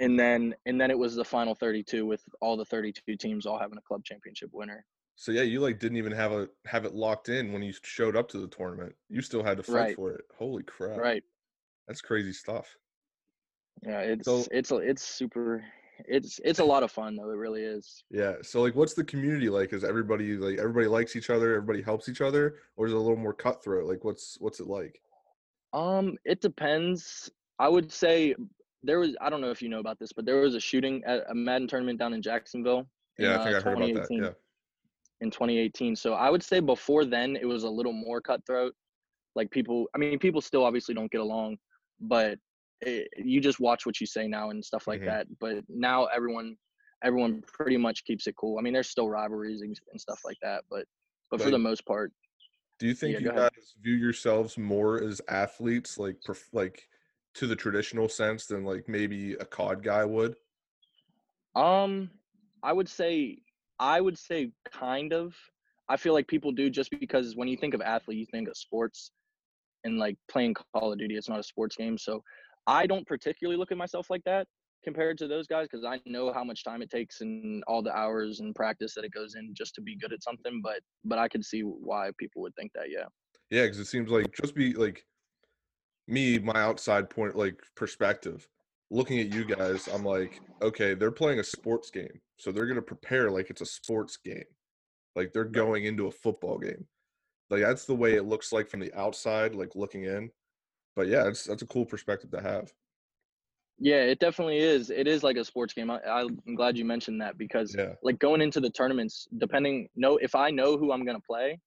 And 0.00 0.18
then 0.18 0.54
and 0.66 0.80
then 0.80 0.90
it 0.90 0.98
was 0.98 1.14
the 1.14 1.24
final 1.24 1.54
32 1.54 2.06
with 2.06 2.22
all 2.40 2.56
the 2.56 2.64
32 2.64 3.16
teams 3.16 3.46
all 3.46 3.58
having 3.58 3.78
a 3.78 3.82
club 3.82 4.04
championship 4.04 4.50
winner. 4.52 4.84
So 5.16 5.32
yeah, 5.32 5.42
you 5.42 5.60
like 5.60 5.78
didn't 5.78 5.98
even 5.98 6.12
have 6.12 6.32
a 6.32 6.48
have 6.66 6.86
it 6.86 6.94
locked 6.94 7.28
in 7.28 7.52
when 7.52 7.62
you 7.62 7.74
showed 7.82 8.16
up 8.16 8.28
to 8.30 8.38
the 8.38 8.48
tournament. 8.48 8.94
You 9.10 9.20
still 9.20 9.42
had 9.42 9.58
to 9.58 9.62
fight 9.62 9.74
right. 9.74 9.96
for 9.96 10.12
it. 10.12 10.22
Holy 10.38 10.62
crap. 10.62 10.98
Right. 10.98 11.22
That's 11.86 12.00
crazy 12.00 12.32
stuff. 12.32 12.74
Yeah, 13.82 14.00
it's 14.00 14.24
so, 14.24 14.44
it's 14.50 14.70
it's 14.72 15.02
super 15.02 15.62
it's 16.06 16.40
it's 16.44 16.58
a 16.58 16.64
lot 16.64 16.82
of 16.82 16.90
fun 16.90 17.16
though. 17.16 17.30
It 17.30 17.36
really 17.36 17.62
is. 17.62 18.04
Yeah. 18.10 18.34
So 18.42 18.62
like, 18.62 18.74
what's 18.74 18.94
the 18.94 19.04
community 19.04 19.50
like? 19.50 19.72
Is 19.72 19.84
everybody 19.84 20.36
like 20.36 20.58
everybody 20.58 20.86
likes 20.86 21.16
each 21.16 21.30
other? 21.30 21.54
Everybody 21.54 21.82
helps 21.82 22.08
each 22.08 22.20
other, 22.20 22.56
or 22.76 22.86
is 22.86 22.92
it 22.92 22.96
a 22.96 23.00
little 23.00 23.16
more 23.16 23.34
cutthroat? 23.34 23.86
Like, 23.86 24.04
what's 24.04 24.36
what's 24.40 24.60
it 24.60 24.66
like? 24.66 25.00
Um, 25.72 26.16
it 26.24 26.40
depends. 26.40 27.30
I 27.58 27.68
would 27.68 27.92
say 27.92 28.34
there 28.82 28.98
was 28.98 29.16
I 29.20 29.30
don't 29.30 29.40
know 29.40 29.50
if 29.50 29.62
you 29.62 29.68
know 29.68 29.80
about 29.80 29.98
this, 29.98 30.12
but 30.12 30.24
there 30.24 30.36
was 30.36 30.54
a 30.54 30.60
shooting 30.60 31.02
at 31.04 31.24
a 31.28 31.34
Madden 31.34 31.68
tournament 31.68 31.98
down 31.98 32.14
in 32.14 32.22
Jacksonville. 32.22 32.86
Yeah, 33.18 33.34
in, 33.34 33.40
I 33.40 33.44
think 33.44 33.54
uh, 33.54 33.58
I 33.58 33.62
heard 33.62 33.78
about 33.78 34.08
that. 34.08 34.14
Yeah. 34.14 34.30
In 35.20 35.30
2018. 35.30 35.96
So 35.96 36.14
I 36.14 36.30
would 36.30 36.42
say 36.42 36.60
before 36.60 37.04
then 37.04 37.36
it 37.36 37.44
was 37.44 37.64
a 37.64 37.68
little 37.68 37.92
more 37.92 38.20
cutthroat. 38.20 38.74
Like 39.36 39.50
people 39.50 39.86
I 39.94 39.98
mean 39.98 40.18
people 40.18 40.40
still 40.40 40.64
obviously 40.64 40.94
don't 40.94 41.10
get 41.10 41.20
along, 41.20 41.58
but 42.00 42.38
it, 42.80 43.08
you 43.18 43.40
just 43.40 43.60
watch 43.60 43.84
what 43.84 44.00
you 44.00 44.06
say 44.06 44.26
now 44.26 44.50
and 44.50 44.64
stuff 44.64 44.86
like 44.86 45.00
mm-hmm. 45.00 45.10
that. 45.10 45.26
But 45.38 45.64
now 45.68 46.06
everyone 46.06 46.56
everyone 47.04 47.42
pretty 47.46 47.76
much 47.76 48.04
keeps 48.04 48.26
it 48.26 48.34
cool. 48.36 48.58
I 48.58 48.62
mean 48.62 48.72
there's 48.72 48.88
still 48.88 49.08
rivalries 49.08 49.60
and, 49.60 49.78
and 49.92 50.00
stuff 50.00 50.20
like 50.24 50.38
that, 50.42 50.64
but 50.70 50.84
but 51.30 51.40
for 51.40 51.50
the 51.50 51.58
most 51.58 51.86
part 51.86 52.12
do 52.80 52.86
you 52.86 52.94
think 52.94 53.20
yeah, 53.20 53.20
you 53.20 53.32
guys 53.32 53.74
view 53.82 53.94
yourselves 53.94 54.56
more 54.56 55.00
as 55.02 55.20
athletes, 55.28 55.98
like 55.98 56.16
like 56.52 56.88
to 57.34 57.46
the 57.46 57.54
traditional 57.54 58.08
sense, 58.08 58.46
than 58.46 58.64
like 58.64 58.88
maybe 58.88 59.34
a 59.34 59.44
COD 59.44 59.82
guy 59.82 60.04
would? 60.04 60.34
Um, 61.54 62.10
I 62.62 62.72
would 62.72 62.88
say 62.88 63.38
I 63.78 64.00
would 64.00 64.18
say 64.18 64.50
kind 64.72 65.12
of. 65.12 65.36
I 65.90 65.96
feel 65.96 66.14
like 66.14 66.26
people 66.26 66.52
do 66.52 66.70
just 66.70 66.90
because 66.90 67.36
when 67.36 67.48
you 67.48 67.56
think 67.56 67.74
of 67.74 67.82
athlete, 67.82 68.18
you 68.18 68.26
think 68.26 68.48
of 68.48 68.56
sports, 68.56 69.10
and 69.84 69.98
like 69.98 70.16
playing 70.30 70.54
Call 70.74 70.92
of 70.92 70.98
Duty, 70.98 71.16
it's 71.16 71.28
not 71.28 71.38
a 71.38 71.44
sports 71.44 71.76
game. 71.76 71.98
So 71.98 72.22
I 72.66 72.86
don't 72.86 73.06
particularly 73.06 73.58
look 73.58 73.72
at 73.72 73.78
myself 73.78 74.08
like 74.08 74.24
that 74.24 74.46
compared 74.82 75.18
to 75.18 75.28
those 75.28 75.46
guys 75.46 75.68
because 75.70 75.84
I 75.84 76.00
know 76.06 76.32
how 76.32 76.44
much 76.44 76.64
time 76.64 76.82
it 76.82 76.90
takes 76.90 77.20
and 77.20 77.62
all 77.66 77.82
the 77.82 77.96
hours 77.96 78.40
and 78.40 78.54
practice 78.54 78.94
that 78.94 79.04
it 79.04 79.12
goes 79.12 79.34
in 79.34 79.54
just 79.54 79.74
to 79.74 79.80
be 79.80 79.96
good 79.96 80.12
at 80.12 80.22
something. 80.22 80.60
But 80.62 80.80
but 81.04 81.18
I 81.18 81.28
can 81.28 81.42
see 81.42 81.60
why 81.60 82.10
people 82.18 82.42
would 82.42 82.54
think 82.56 82.72
that. 82.74 82.90
Yeah. 82.90 83.06
Yeah, 83.50 83.62
because 83.64 83.78
it 83.78 83.86
seems 83.86 84.10
like 84.10 84.32
just 84.40 84.54
be 84.54 84.72
like 84.74 85.04
me, 86.06 86.38
my 86.38 86.60
outside 86.60 87.10
point, 87.10 87.36
like 87.36 87.60
perspective, 87.76 88.46
looking 88.90 89.20
at 89.20 89.32
you 89.32 89.44
guys, 89.44 89.88
I'm 89.88 90.04
like, 90.04 90.40
okay, 90.62 90.94
they're 90.94 91.10
playing 91.10 91.40
a 91.40 91.44
sports 91.44 91.90
game, 91.90 92.20
so 92.38 92.52
they're 92.52 92.66
gonna 92.66 92.82
prepare 92.82 93.30
like 93.30 93.50
it's 93.50 93.60
a 93.60 93.66
sports 93.66 94.16
game, 94.16 94.44
like 95.16 95.32
they're 95.32 95.44
going 95.44 95.84
into 95.84 96.06
a 96.06 96.12
football 96.12 96.58
game. 96.58 96.86
Like 97.50 97.62
that's 97.62 97.84
the 97.84 97.94
way 97.94 98.14
it 98.14 98.26
looks 98.26 98.52
like 98.52 98.68
from 98.68 98.80
the 98.80 98.94
outside, 98.98 99.54
like 99.54 99.74
looking 99.74 100.04
in. 100.04 100.30
But 100.94 101.08
yeah, 101.08 101.26
it's 101.26 101.44
that's 101.44 101.62
a 101.62 101.66
cool 101.66 101.86
perspective 101.86 102.30
to 102.30 102.40
have. 102.40 102.72
Yeah, 103.82 104.02
it 104.02 104.18
definitely 104.18 104.58
is. 104.58 104.90
It 104.90 105.08
is 105.08 105.22
like 105.22 105.36
a 105.36 105.44
sports 105.44 105.72
game. 105.72 105.90
I, 105.90 105.98
I'm 106.06 106.54
glad 106.54 106.76
you 106.76 106.84
mentioned 106.84 107.20
that 107.22 107.38
because 107.38 107.74
Yeah. 107.74 107.94
like 108.02 108.18
going 108.18 108.42
into 108.42 108.60
the 108.60 108.68
tournaments, 108.70 109.26
depending 109.38 109.88
no 109.96 110.18
if 110.18 110.34
I 110.34 110.50
know 110.50 110.76
who 110.76 110.92
I'm 110.92 111.04
gonna 111.04 111.18
play, 111.20 111.58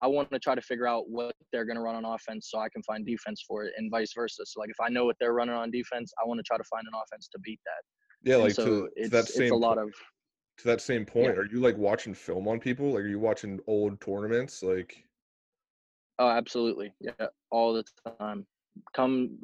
I 0.00 0.06
want 0.06 0.30
to 0.30 0.38
try 0.38 0.54
to 0.54 0.62
figure 0.62 0.86
out 0.86 1.10
what 1.10 1.34
they're 1.52 1.64
gonna 1.64 1.82
run 1.82 1.96
on 1.96 2.04
offense 2.04 2.48
so 2.50 2.60
I 2.60 2.68
can 2.68 2.82
find 2.84 3.04
defense 3.04 3.42
for 3.46 3.64
it, 3.64 3.72
and 3.76 3.90
vice 3.90 4.12
versa. 4.14 4.46
So 4.46 4.60
like 4.60 4.70
if 4.70 4.80
I 4.80 4.88
know 4.88 5.04
what 5.04 5.16
they're 5.18 5.34
running 5.34 5.56
on 5.56 5.72
defense, 5.72 6.12
I 6.22 6.26
want 6.26 6.38
to 6.38 6.44
try 6.44 6.56
to 6.56 6.64
find 6.64 6.86
an 6.86 6.92
offense 6.94 7.28
to 7.32 7.38
beat 7.40 7.58
that. 7.66 7.82
Yeah, 8.22 8.34
And 8.34 8.44
like 8.44 8.52
so 8.54 8.64
to, 8.64 8.70
to 8.82 8.88
it's 8.94 9.10
that 9.10 9.24
it's 9.24 9.34
same 9.34 9.52
a 9.52 9.56
lot 9.56 9.78
of 9.78 9.92
to 10.58 10.64
that 10.68 10.80
same 10.80 11.04
point. 11.04 11.34
Yeah. 11.34 11.40
Are 11.40 11.46
you 11.46 11.58
like 11.58 11.76
watching 11.76 12.14
film 12.14 12.46
on 12.46 12.60
people? 12.60 12.92
Like 12.92 13.02
are 13.02 13.08
you 13.08 13.18
watching 13.18 13.58
old 13.66 14.00
tournaments? 14.00 14.62
Like 14.62 15.04
oh 16.20 16.28
absolutely 16.28 16.94
yeah 17.00 17.26
all 17.50 17.72
the 17.74 17.84
time. 18.20 18.46
Come 18.94 19.36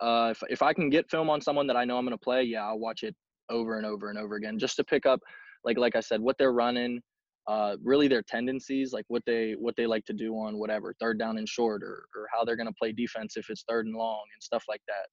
uh 0.00 0.28
if 0.30 0.42
if 0.48 0.62
I 0.62 0.72
can 0.72 0.90
get 0.90 1.10
film 1.10 1.30
on 1.30 1.40
someone 1.40 1.66
that 1.66 1.76
I 1.76 1.84
know 1.84 1.98
I'm 1.98 2.04
gonna 2.04 2.18
play, 2.18 2.42
yeah 2.42 2.66
I'll 2.66 2.78
watch 2.78 3.02
it 3.02 3.14
over 3.50 3.76
and 3.76 3.86
over 3.86 4.10
and 4.10 4.18
over 4.18 4.36
again 4.36 4.58
just 4.58 4.76
to 4.76 4.84
pick 4.84 5.06
up 5.06 5.20
like 5.64 5.78
like 5.78 5.96
I 5.96 6.00
said 6.00 6.20
what 6.20 6.36
they're 6.38 6.52
running. 6.52 7.00
Uh, 7.46 7.76
really 7.82 8.08
their 8.08 8.22
tendencies, 8.22 8.92
like 8.92 9.06
what 9.08 9.22
they 9.24 9.54
what 9.58 9.74
they 9.76 9.86
like 9.86 10.04
to 10.04 10.12
do 10.12 10.34
on 10.34 10.58
whatever 10.58 10.94
third 11.00 11.18
down 11.18 11.38
and 11.38 11.48
short, 11.48 11.82
or 11.82 12.04
or 12.14 12.26
how 12.30 12.44
they're 12.44 12.56
gonna 12.56 12.70
play 12.78 12.92
defense 12.92 13.38
if 13.38 13.48
it's 13.48 13.64
third 13.66 13.86
and 13.86 13.96
long 13.96 14.22
and 14.34 14.42
stuff 14.42 14.64
like 14.68 14.82
that. 14.86 15.06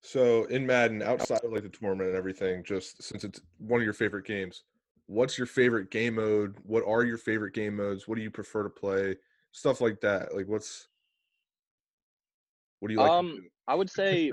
so 0.00 0.44
in 0.44 0.64
Madden, 0.64 1.02
outside 1.02 1.40
of 1.42 1.52
like 1.52 1.64
the 1.64 1.68
tournament 1.68 2.10
and 2.10 2.16
everything, 2.16 2.62
just 2.62 3.02
since 3.02 3.24
it's 3.24 3.40
one 3.58 3.80
of 3.80 3.84
your 3.84 3.94
favorite 3.94 4.26
games, 4.26 4.62
what's 5.06 5.36
your 5.36 5.46
favorite 5.48 5.90
game 5.90 6.14
mode? 6.14 6.54
What 6.62 6.84
are 6.86 7.04
your 7.04 7.18
favorite 7.18 7.54
game 7.54 7.76
modes? 7.76 8.06
What 8.06 8.16
do 8.16 8.22
you 8.22 8.30
prefer 8.30 8.62
to 8.62 8.70
play? 8.70 9.16
Stuff 9.50 9.80
like 9.80 10.00
that. 10.02 10.34
Like 10.36 10.46
what's 10.46 10.88
what 12.82 12.88
do 12.88 12.94
you 12.94 13.00
like? 13.00 13.12
Um. 13.14 13.48
I 13.68 13.76
would 13.76 13.88
say 13.88 14.32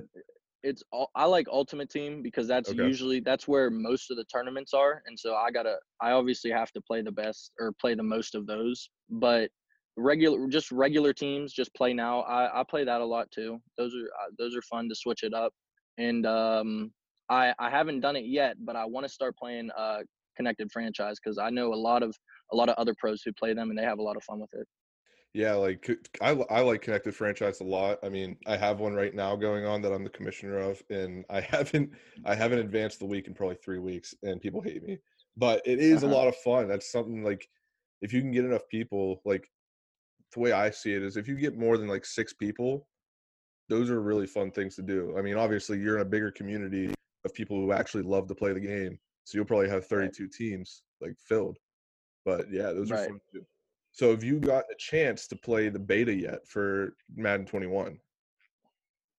it's 0.64 0.84
all, 0.92 1.12
I 1.16 1.26
like 1.26 1.48
Ultimate 1.50 1.90
Team 1.90 2.24
because 2.24 2.48
that's 2.48 2.72
Okay. 2.72 2.84
usually 2.84 3.20
that's 3.20 3.48
where 3.48 3.70
most 3.70 4.10
of 4.10 4.18
the 4.18 4.26
tournaments 4.26 4.74
are, 4.74 5.04
and 5.06 5.18
so 5.20 5.36
I 5.36 5.52
gotta 5.52 5.78
I 6.02 6.12
obviously 6.12 6.50
have 6.52 6.72
to 6.72 6.82
play 6.82 7.04
the 7.04 7.12
best 7.12 7.52
or 7.60 7.74
play 7.80 7.94
the 7.94 8.04
most 8.04 8.34
of 8.36 8.48
those. 8.48 8.90
But 9.10 9.52
regular 9.98 10.48
just 10.48 10.72
regular 10.72 11.14
teams 11.14 11.54
just 11.54 11.74
play 11.76 11.94
now. 11.94 12.22
I 12.22 12.62
I 12.62 12.64
play 12.64 12.84
that 12.86 13.02
a 13.02 13.06
lot 13.06 13.30
too. 13.32 13.60
Those 13.78 13.94
are 13.96 14.06
uh, 14.06 14.32
those 14.40 14.56
are 14.56 14.64
fun 14.64 14.90
to 14.90 14.96
switch 14.96 15.24
it 15.24 15.34
up, 15.34 15.54
and 16.00 16.26
um 16.26 16.92
I 17.30 17.54
I 17.60 17.70
haven't 17.70 18.00
done 18.02 18.16
it 18.16 18.26
yet, 18.26 18.58
but 18.66 18.76
I 18.76 18.86
want 18.86 19.06
to 19.06 19.14
start 19.14 19.38
playing 19.38 19.70
uh 19.78 20.00
connected 20.36 20.72
franchise 20.72 21.18
because 21.24 21.38
I 21.38 21.52
know 21.52 21.74
a 21.74 21.76
lot 21.76 22.02
of 22.04 22.16
a 22.52 22.56
lot 22.56 22.70
of 22.70 22.76
other 22.78 22.96
pros 22.98 23.22
who 23.24 23.32
play 23.34 23.54
them 23.54 23.70
and 23.70 23.78
they 23.78 23.84
have 23.84 24.00
a 24.00 24.04
lot 24.04 24.18
of 24.18 24.24
fun 24.24 24.40
with 24.40 24.50
it. 24.54 24.68
Yeah, 25.34 25.54
like 25.54 25.88
I 26.22 26.32
I 26.32 26.62
like 26.62 26.82
connected 26.82 27.16
franchise 27.16 27.60
a 27.62 27.64
lot. 27.64 28.00
I 28.04 28.10
mean, 28.10 28.38
I 28.48 28.58
have 28.58 28.80
one 28.80 28.94
right 28.96 29.14
now 29.14 29.36
going 29.36 29.64
on 29.66 29.82
that 29.84 29.94
I'm 29.94 30.04
the 30.04 30.10
commissioner 30.10 30.58
of, 30.58 30.82
and 30.90 31.24
I 31.30 31.40
haven't 31.42 31.94
I 32.26 32.34
haven't 32.36 32.60
advanced 32.60 33.00
the 33.00 33.06
week 33.06 33.28
in 33.28 33.36
probably 33.36 33.56
three 33.58 33.80
weeks, 33.80 34.16
and 34.24 34.42
people 34.42 34.62
hate 34.62 34.82
me. 34.84 35.00
But 35.38 35.62
it 35.66 35.80
is 35.80 36.02
Uh-huh. 36.02 36.04
a 36.04 36.08
lot 36.08 36.28
of 36.28 36.36
fun. 36.38 36.68
That's 36.68 36.92
something 36.92 37.24
like 37.24 37.48
if 38.02 38.12
you 38.14 38.22
can 38.22 38.32
get 38.32 38.46
enough 38.46 38.68
people, 38.70 39.22
like 39.26 39.52
the 40.34 40.40
way 40.42 40.52
I 40.54 40.72
see 40.72 40.94
it 40.96 41.04
is, 41.04 41.18
if 41.18 41.28
you 41.28 41.38
get 41.38 41.58
more 41.58 41.78
than 41.78 41.88
like 41.90 42.06
six 42.06 42.34
people, 42.34 42.90
those 43.70 43.90
are 43.92 44.02
really 44.02 44.28
fun 44.28 44.52
things 44.52 44.76
to 44.78 44.84
do. 44.84 45.18
I 45.18 45.22
mean, 45.24 45.36
obviously 45.38 45.80
you're 45.80 45.98
in 45.98 46.02
a 46.04 46.10
bigger 46.10 46.32
community 46.32 46.94
of 47.26 47.34
people 47.34 47.58
who 47.58 47.74
actually 47.74 48.04
love 48.04 48.28
to 48.30 48.36
play 48.36 48.54
the 48.54 48.62
game, 48.62 49.00
so 49.26 49.38
you'll 49.38 49.46
probably 49.48 49.70
have 49.70 49.88
32 49.88 50.30
teams 50.30 50.84
like 51.02 51.16
filled. 51.20 51.60
But 52.26 52.52
yeah, 52.52 52.74
those 52.74 52.92
are 52.92 52.98
Right. 52.98 53.10
fun 53.10 53.20
too. 53.34 53.46
So 54.00 54.12
have 54.12 54.24
you 54.24 54.40
got 54.40 54.64
a 54.72 54.76
chance 54.78 55.28
to 55.28 55.36
play 55.36 55.68
the 55.68 55.78
beta 55.78 56.14
yet 56.14 56.48
for 56.48 56.96
Madden 57.18 57.46
21? 57.46 58.00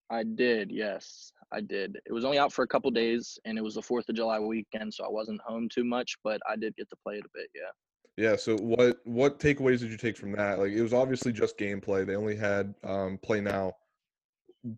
I 0.09 0.23
did, 0.23 0.71
yes, 0.73 1.35
I 1.53 1.61
did. 1.61 1.99
It 2.07 2.15
was 2.15 2.25
only 2.25 2.39
out 2.39 2.51
for 2.51 2.63
a 2.63 2.67
couple 2.67 2.91
days, 2.91 3.39
and 3.45 3.59
it 3.59 3.61
was 3.61 3.75
the 3.75 3.83
Fourth 3.83 4.09
of 4.09 4.15
July 4.15 4.39
weekend, 4.39 4.95
so 4.95 5.05
I 5.05 5.11
wasn't 5.11 5.43
home 5.43 5.69
too 5.69 5.85
much, 5.85 6.17
but 6.25 6.41
I 6.49 6.57
did 6.57 6.75
get 6.77 6.89
to 6.89 6.97
play 7.05 7.17
it 7.17 7.27
a 7.27 7.29
bit. 7.35 7.51
Yeah. 7.55 8.31
Yeah. 8.31 8.37
So 8.37 8.57
what 8.57 9.01
what 9.05 9.39
takeaways 9.39 9.81
did 9.81 9.91
you 9.91 9.99
take 9.99 10.17
from 10.17 10.33
that? 10.33 10.59
Like 10.59 10.73
it 10.73 10.81
was 10.81 10.95
obviously 10.95 11.33
just 11.33 11.59
gameplay. 11.59 12.07
They 12.07 12.17
only 12.17 12.37
had 12.37 12.75
um, 12.83 13.19
play 13.23 13.43
now. 13.43 13.75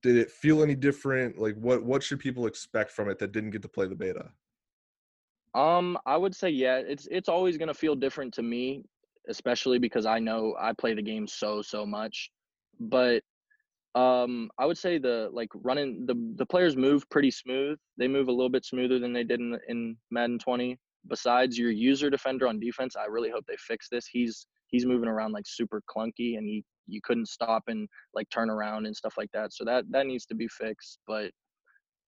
Did 0.03 0.17
it 0.17 0.33
feel 0.33 0.65
any 0.65 0.75
different? 0.75 1.39
Like 1.39 1.55
what 1.55 1.85
what 1.85 2.03
should 2.03 2.19
people 2.19 2.47
expect 2.47 2.91
from 2.91 3.09
it 3.09 3.21
that 3.21 3.31
didn't 3.31 3.51
get 3.51 3.63
to 3.63 3.69
play 3.69 3.87
the 3.87 3.95
beta? 3.95 4.31
Um, 5.55 5.97
I 6.07 6.17
would 6.17 6.35
say 6.35 6.51
yeah. 6.51 6.79
It's 6.79 7.07
it's 7.09 7.29
always 7.29 7.57
gonna 7.57 7.73
feel 7.73 7.95
different 7.95 8.35
to 8.35 8.43
me, 8.43 8.85
especially 9.29 9.79
because 9.79 10.07
I 10.07 10.19
know 10.19 10.55
I 10.61 10.73
play 10.73 10.95
the 10.95 11.03
game 11.03 11.27
so 11.27 11.63
so 11.63 11.87
much. 11.87 12.31
But 12.81 13.23
um, 13.95 14.51
I 14.59 14.67
would 14.67 14.79
say 14.79 14.99
the 14.99 15.29
like 15.33 15.51
running 15.55 16.07
the 16.07 16.15
the 16.37 16.47
players 16.47 16.77
move 16.77 17.09
pretty 17.11 17.31
smooth. 17.31 17.79
They 17.99 18.09
move 18.09 18.29
a 18.29 18.33
little 18.33 18.51
bit 18.51 18.65
smoother 18.65 18.99
than 18.99 19.13
they 19.13 19.25
did 19.25 19.41
in 19.41 19.59
in 19.69 19.97
Madden 20.11 20.39
20. 20.39 20.79
Besides 21.09 21.59
your 21.59 21.71
user 21.71 22.11
defender 22.11 22.47
on 22.47 22.61
defense, 22.61 22.97
I 22.97 23.07
really 23.07 23.31
hope 23.31 23.45
they 23.47 23.57
fix 23.59 23.89
this. 23.91 24.07
He's 24.07 24.47
he's 24.69 24.87
moving 24.87 25.09
around 25.09 25.33
like 25.33 25.47
super 25.47 25.83
clunky, 25.95 26.39
and 26.39 26.47
he 26.47 26.65
you 26.87 27.01
couldn't 27.03 27.29
stop 27.29 27.65
and 27.69 27.89
like 28.15 28.29
turn 28.31 28.51
around 28.51 28.87
and 28.87 28.97
stuff 28.97 29.15
like 29.17 29.31
that. 29.33 29.53
So 29.53 29.65
that 29.65 29.85
that 29.91 30.07
needs 30.07 30.27
to 30.27 30.35
be 30.35 30.49
fixed. 30.49 30.99
But 31.07 31.31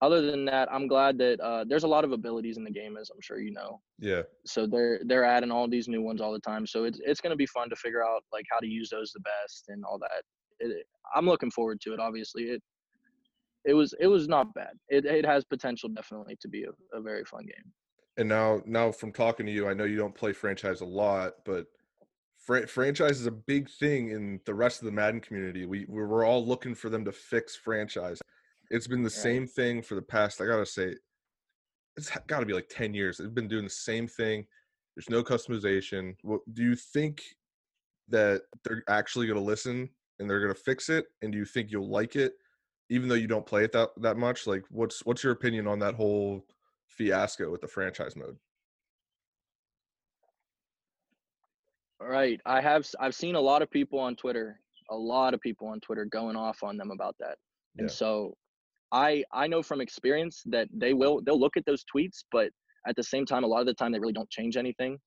other 0.01 0.21
than 0.31 0.45
that, 0.47 0.73
I'm 0.73 0.87
glad 0.89 1.19
that 1.19 1.41
uh, 1.41 1.65
there's 1.67 1.85
a 1.85 1.89
lot 1.89 2.05
of 2.05 2.13
abilities 2.13 2.57
in 2.59 2.65
the 2.65 2.71
game, 2.71 2.97
as 2.97 3.11
I'm 3.11 3.21
sure 3.23 3.41
you 3.41 3.53
know 3.53 3.81
Yeah. 3.99 4.23
so 4.47 4.67
they're 4.67 5.01
they're 5.07 5.25
adding 5.25 5.51
all 5.51 5.69
these 5.69 5.89
new 5.89 6.03
ones 6.03 6.21
all 6.21 6.33
the 6.33 6.41
time 6.41 6.67
so 6.67 6.85
it's 6.85 7.01
it's 7.05 7.21
going 7.21 7.31
to 7.31 7.37
be 7.37 7.47
fun 7.47 7.71
to 7.71 7.77
figure 7.77 8.05
out 8.05 8.23
like 8.33 8.45
how 8.51 8.59
to 8.61 8.67
use 8.67 8.91
those 8.91 9.11
the 9.13 9.21
best 9.21 9.65
and 9.69 9.85
all 9.85 9.99
that 9.99 10.23
it, 10.61 10.87
i'm 11.15 11.27
looking 11.27 11.51
forward 11.51 11.81
to 11.81 11.93
it 11.95 12.01
obviously 12.01 12.45
it 12.45 12.63
it 13.65 13.75
was 13.75 13.95
it 14.01 14.07
was 14.07 14.29
not 14.29 14.53
bad 14.55 14.75
it, 14.89 15.05
it 15.07 15.25
has 15.25 15.45
potential 15.45 15.89
definitely 15.89 16.37
to 16.41 16.49
be 16.49 16.65
a, 16.65 16.99
a 16.99 17.01
very 17.01 17.25
fun 17.25 17.45
game 17.47 17.73
And 18.17 18.29
now 18.29 18.63
now 18.67 18.93
from 18.93 19.13
talking 19.13 19.47
to 19.47 19.53
you, 19.53 19.69
I 19.69 19.75
know 19.75 19.85
you 19.85 19.97
don't 19.97 20.15
play 20.15 20.33
franchise 20.33 20.81
a 20.83 20.85
lot, 20.87 21.45
but 21.45 21.67
fran- 22.39 22.67
franchise 22.67 23.21
is 23.21 23.27
a 23.27 23.33
big 23.33 23.69
thing 23.71 24.11
in 24.11 24.41
the 24.45 24.55
rest 24.55 24.81
of 24.81 24.87
the 24.87 24.93
Madden 24.93 25.21
community. 25.21 25.67
We 25.67 25.87
we're 25.89 26.25
all 26.27 26.45
looking 26.47 26.75
for 26.75 26.91
them 26.91 27.05
to 27.07 27.13
fix 27.13 27.57
franchise. 27.57 28.21
It's 28.75 28.89
been 28.89 29.05
the 29.05 29.11
same 29.11 29.47
thing 29.47 29.83
for 29.83 29.95
the 29.95 30.03
past. 30.03 30.41
I 30.41 30.47
gotta 30.47 30.67
say, 30.67 30.97
it's 31.97 32.11
got 32.27 32.41
to 32.41 32.47
be 32.47 32.53
like 32.53 32.69
ten 32.69 32.93
years. 32.93 33.19
They've 33.19 33.33
been 33.33 33.47
doing 33.47 33.63
the 33.63 33.71
same 33.71 34.09
thing. 34.09 34.45
There's 34.97 35.09
no 35.09 35.23
customization. 35.23 36.17
What 36.23 36.41
do 36.53 36.65
you 36.65 36.75
think 36.75 37.23
that 38.09 38.43
they're 38.65 38.83
actually 38.89 39.29
gonna 39.29 39.41
listen 39.41 39.89
and 40.19 40.29
they're 40.29 40.41
gonna 40.41 40.55
fix 40.55 40.89
it? 40.89 41.07
And 41.23 41.31
do 41.31 41.39
you 41.39 41.45
think 41.45 41.71
you'll 41.71 41.89
like 41.89 42.17
it, 42.17 42.33
even 42.91 43.09
though 43.09 43.15
you 43.15 43.29
don't 43.29 43.47
play 43.47 43.63
it 43.63 43.71
that 43.73 43.91
that 43.99 44.17
much? 44.17 44.49
Like, 44.49 44.65
what's 44.71 45.07
what's 45.07 45.23
your 45.23 45.33
opinion 45.33 45.69
on 45.69 45.79
that 45.79 45.95
whole 45.95 46.45
fiasco 46.89 47.51
with 47.53 47.61
the 47.61 47.69
franchise 47.69 48.17
mode? 48.17 48.37
all 52.01 52.09
right 52.09 52.41
i 52.45 52.61
have 52.61 52.87
I've 52.99 53.15
seen 53.15 53.37
a 53.37 53.41
lot 53.41 53.63
of 53.63 53.71
people 53.71 54.01
on 54.01 54.17
twitter 54.17 54.59
a 54.91 54.97
lot 54.97 55.33
of 55.33 55.41
people 55.41 55.69
on 55.69 55.79
twitter 55.81 56.05
going 56.05 56.35
off 56.35 56.65
on 56.65 56.77
them 56.77 56.91
about 56.91 57.15
that 57.21 57.39
and 57.79 57.89
Yeah. 57.89 57.95
so 57.95 58.37
i 58.95 59.23
i 59.33 59.47
know 59.47 59.63
from 59.63 59.83
experience 59.83 60.43
that 60.47 60.69
they 60.73 60.95
will 60.95 61.21
they'll 61.25 61.39
look 61.39 61.57
at 61.59 61.67
those 61.67 61.85
tweets 61.95 62.25
but 62.33 62.51
at 62.87 62.97
the 62.97 63.03
same 63.03 63.25
time 63.25 63.45
a 63.45 63.47
lot 63.47 63.61
of 63.61 63.67
the 63.67 63.75
time 63.75 63.93
they 63.93 63.99
really 63.99 64.13
don't 64.13 64.31
change 64.31 64.57
anything. 64.57 64.99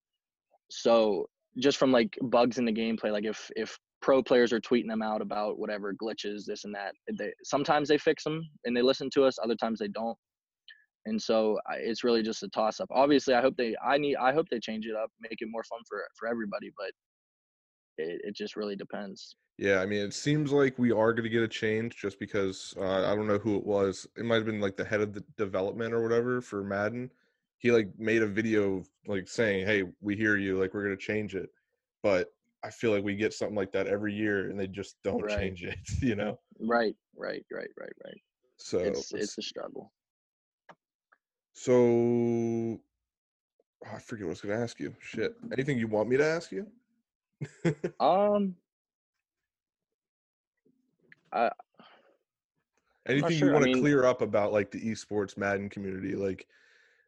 So 0.69 1.27
just 1.59 1.77
from 1.77 1.91
like 1.91 2.17
bugs 2.23 2.57
in 2.57 2.65
the 2.65 2.71
gameplay 2.71 3.11
like 3.11 3.25
if 3.25 3.49
if 3.55 3.77
pro 4.01 4.21
players 4.21 4.53
are 4.53 4.61
tweeting 4.61 4.87
them 4.87 5.01
out 5.01 5.21
about 5.21 5.57
whatever 5.57 5.93
glitches 5.93 6.45
this 6.45 6.65
and 6.65 6.75
that 6.75 6.93
they 7.17 7.31
sometimes 7.43 7.87
they 7.89 7.97
fix 7.97 8.23
them 8.23 8.43
and 8.65 8.75
they 8.75 8.81
listen 8.81 9.09
to 9.11 9.23
us 9.23 9.37
other 9.43 9.55
times 9.55 9.79
they 9.79 9.87
don't. 9.87 10.17
And 11.05 11.19
so 11.21 11.57
I, 11.65 11.75
it's 11.75 12.03
really 12.03 12.21
just 12.21 12.43
a 12.43 12.49
toss 12.49 12.79
up 12.81 12.89
obviously 12.91 13.33
i 13.33 13.41
hope 13.41 13.55
they 13.57 13.75
i 13.85 13.97
need 13.97 14.17
i 14.17 14.33
hope 14.33 14.47
they 14.51 14.59
change 14.59 14.85
it 14.85 14.95
up 14.95 15.09
make 15.21 15.37
it 15.39 15.47
more 15.49 15.63
fun 15.63 15.79
for 15.87 16.03
for 16.19 16.27
everybody 16.27 16.69
but 16.77 16.91
it, 17.97 18.21
it 18.23 18.35
just 18.35 18.55
really 18.55 18.75
depends 18.75 19.35
Yeah, 19.57 19.79
I 19.79 19.85
mean, 19.85 20.01
it 20.01 20.13
seems 20.13 20.51
like 20.51 20.77
we 20.77 20.91
are 20.91 21.13
going 21.13 21.23
to 21.23 21.29
get 21.29 21.43
a 21.43 21.47
change 21.47 21.95
just 21.97 22.19
because 22.19 22.75
uh, 22.77 23.11
I 23.11 23.15
don't 23.15 23.27
know 23.27 23.39
who 23.39 23.57
it 23.57 23.65
was. 23.65 24.07
It 24.15 24.25
might 24.25 24.35
have 24.35 24.45
been 24.45 24.61
like 24.61 24.77
the 24.77 24.85
head 24.85 25.01
of 25.01 25.13
the 25.13 25.23
development 25.35 25.93
or 25.93 26.03
whatever 26.03 26.41
for 26.41 26.63
Madden. 26.63 27.11
He 27.57 27.71
like 27.71 27.89
made 27.97 28.21
a 28.21 28.27
video 28.27 28.83
like 29.07 29.27
saying, 29.27 29.65
"Hey, 29.65 29.83
we 29.99 30.15
hear 30.15 30.37
you. 30.37 30.59
Like 30.59 30.73
we're 30.75 30.83
going 30.83 30.95
to 30.97 31.01
change 31.03 31.33
it." 31.35 31.49
But 32.03 32.31
I 32.63 32.69
feel 32.69 32.91
like 32.91 33.03
we 33.03 33.15
get 33.15 33.33
something 33.33 33.55
like 33.55 33.71
that 33.71 33.87
every 33.87 34.13
year, 34.13 34.49
and 34.49 34.59
they 34.59 34.67
just 34.67 35.01
don't 35.03 35.23
Right. 35.23 35.39
change 35.39 35.63
it. 35.71 35.77
You 36.01 36.15
know. 36.15 36.39
right 36.59 36.95
right 37.15 37.43
right 37.51 37.69
right 37.79 37.93
right 38.05 38.21
So 38.57 38.79
it's 38.79 39.11
it's 39.13 39.37
a 39.37 39.41
struggle 39.41 39.91
so 41.53 42.79
I 43.91 43.99
forget 43.99 44.25
what 44.25 44.29
I 44.29 44.33
was 44.33 44.41
going 44.41 44.55
to 44.57 44.63
ask 44.63 44.79
you. 44.79 44.95
Shit. 44.99 45.35
Anything 45.51 45.79
you 45.79 45.87
want 45.87 46.09
me 46.09 46.17
to 46.17 46.25
ask 46.25 46.51
you? 46.51 46.67
um 47.99 48.55
I. 51.31 51.51
Anything 53.07 53.37
sure. 53.37 53.47
you 53.47 53.53
want 53.53 53.65
to 53.65 53.71
mean- 53.71 53.81
clear 53.81 54.05
up 54.05 54.21
about 54.21 54.51
like 54.51 54.71
the 54.71 54.81
esports 54.81 55.37
Madden 55.37 55.69
community? 55.69 56.15
Like, 56.15 56.47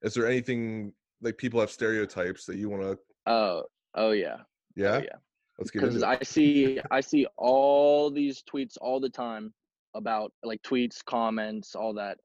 is 0.01 0.13
there 0.13 0.27
anything 0.27 0.93
like 1.21 1.37
people 1.37 1.59
have 1.59 1.71
stereotypes 1.71 2.45
that 2.45 2.57
you 2.57 2.69
want 2.69 2.83
to? 2.83 2.97
oh 3.27 3.63
oh 3.95 4.11
yeah 4.11 4.37
Yeah. 4.75 4.95
Oh, 4.95 4.97
yeah. 4.99 5.15
Let's 5.57 5.71
get 5.71 5.81
because 5.81 5.95
into 5.95 6.07
it. 6.07 6.19
I 6.21 6.23
see 6.23 6.79
I 6.89 7.01
see 7.01 7.27
all 7.37 8.09
these 8.09 8.43
tweets 8.43 8.77
all 8.79 8.99
the 8.99 9.09
time 9.09 9.53
about 9.93 10.31
like 10.43 10.61
tweets, 10.61 11.03
comments, 11.03 11.75
all 11.75 11.93
that 11.95 12.17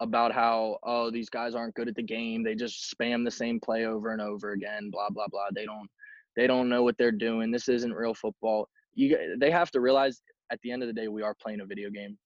about 0.00 0.32
how 0.32 0.78
oh 0.82 1.10
these 1.10 1.30
guys 1.30 1.54
aren't 1.54 1.74
good 1.74 1.88
at 1.88 1.94
the 1.94 2.02
game. 2.02 2.42
They 2.42 2.54
just 2.54 2.94
spam 2.94 3.24
the 3.24 3.30
same 3.30 3.60
play 3.60 3.86
over 3.86 4.10
and 4.10 4.20
over 4.20 4.52
again. 4.52 4.90
Blah 4.90 5.08
blah 5.10 5.28
blah. 5.28 5.46
They 5.54 5.64
don't 5.64 5.88
they 6.36 6.46
don't 6.46 6.68
know 6.68 6.82
what 6.82 6.96
they're 6.98 7.12
doing. 7.12 7.50
This 7.50 7.68
isn't 7.68 7.92
real 7.92 8.14
football. 8.14 8.68
You 8.94 9.36
they 9.38 9.50
have 9.50 9.70
to 9.72 9.80
realize 9.80 10.22
at 10.50 10.58
the 10.62 10.70
end 10.70 10.82
of 10.82 10.86
the 10.88 10.92
day 10.92 11.08
we 11.08 11.22
are 11.22 11.34
playing 11.40 11.60
a 11.60 11.66
video 11.66 11.90
game, 11.90 12.16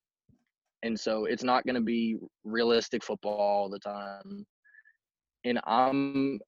and 0.83 0.99
so 0.99 1.25
it's 1.25 1.43
not 1.43 1.65
going 1.65 1.75
to 1.75 1.81
be 1.81 2.17
realistic 2.43 3.03
football 3.03 3.37
all 3.37 3.69
the 3.69 3.79
time. 3.79 4.45
And 5.45 5.59
I'm 5.65 6.39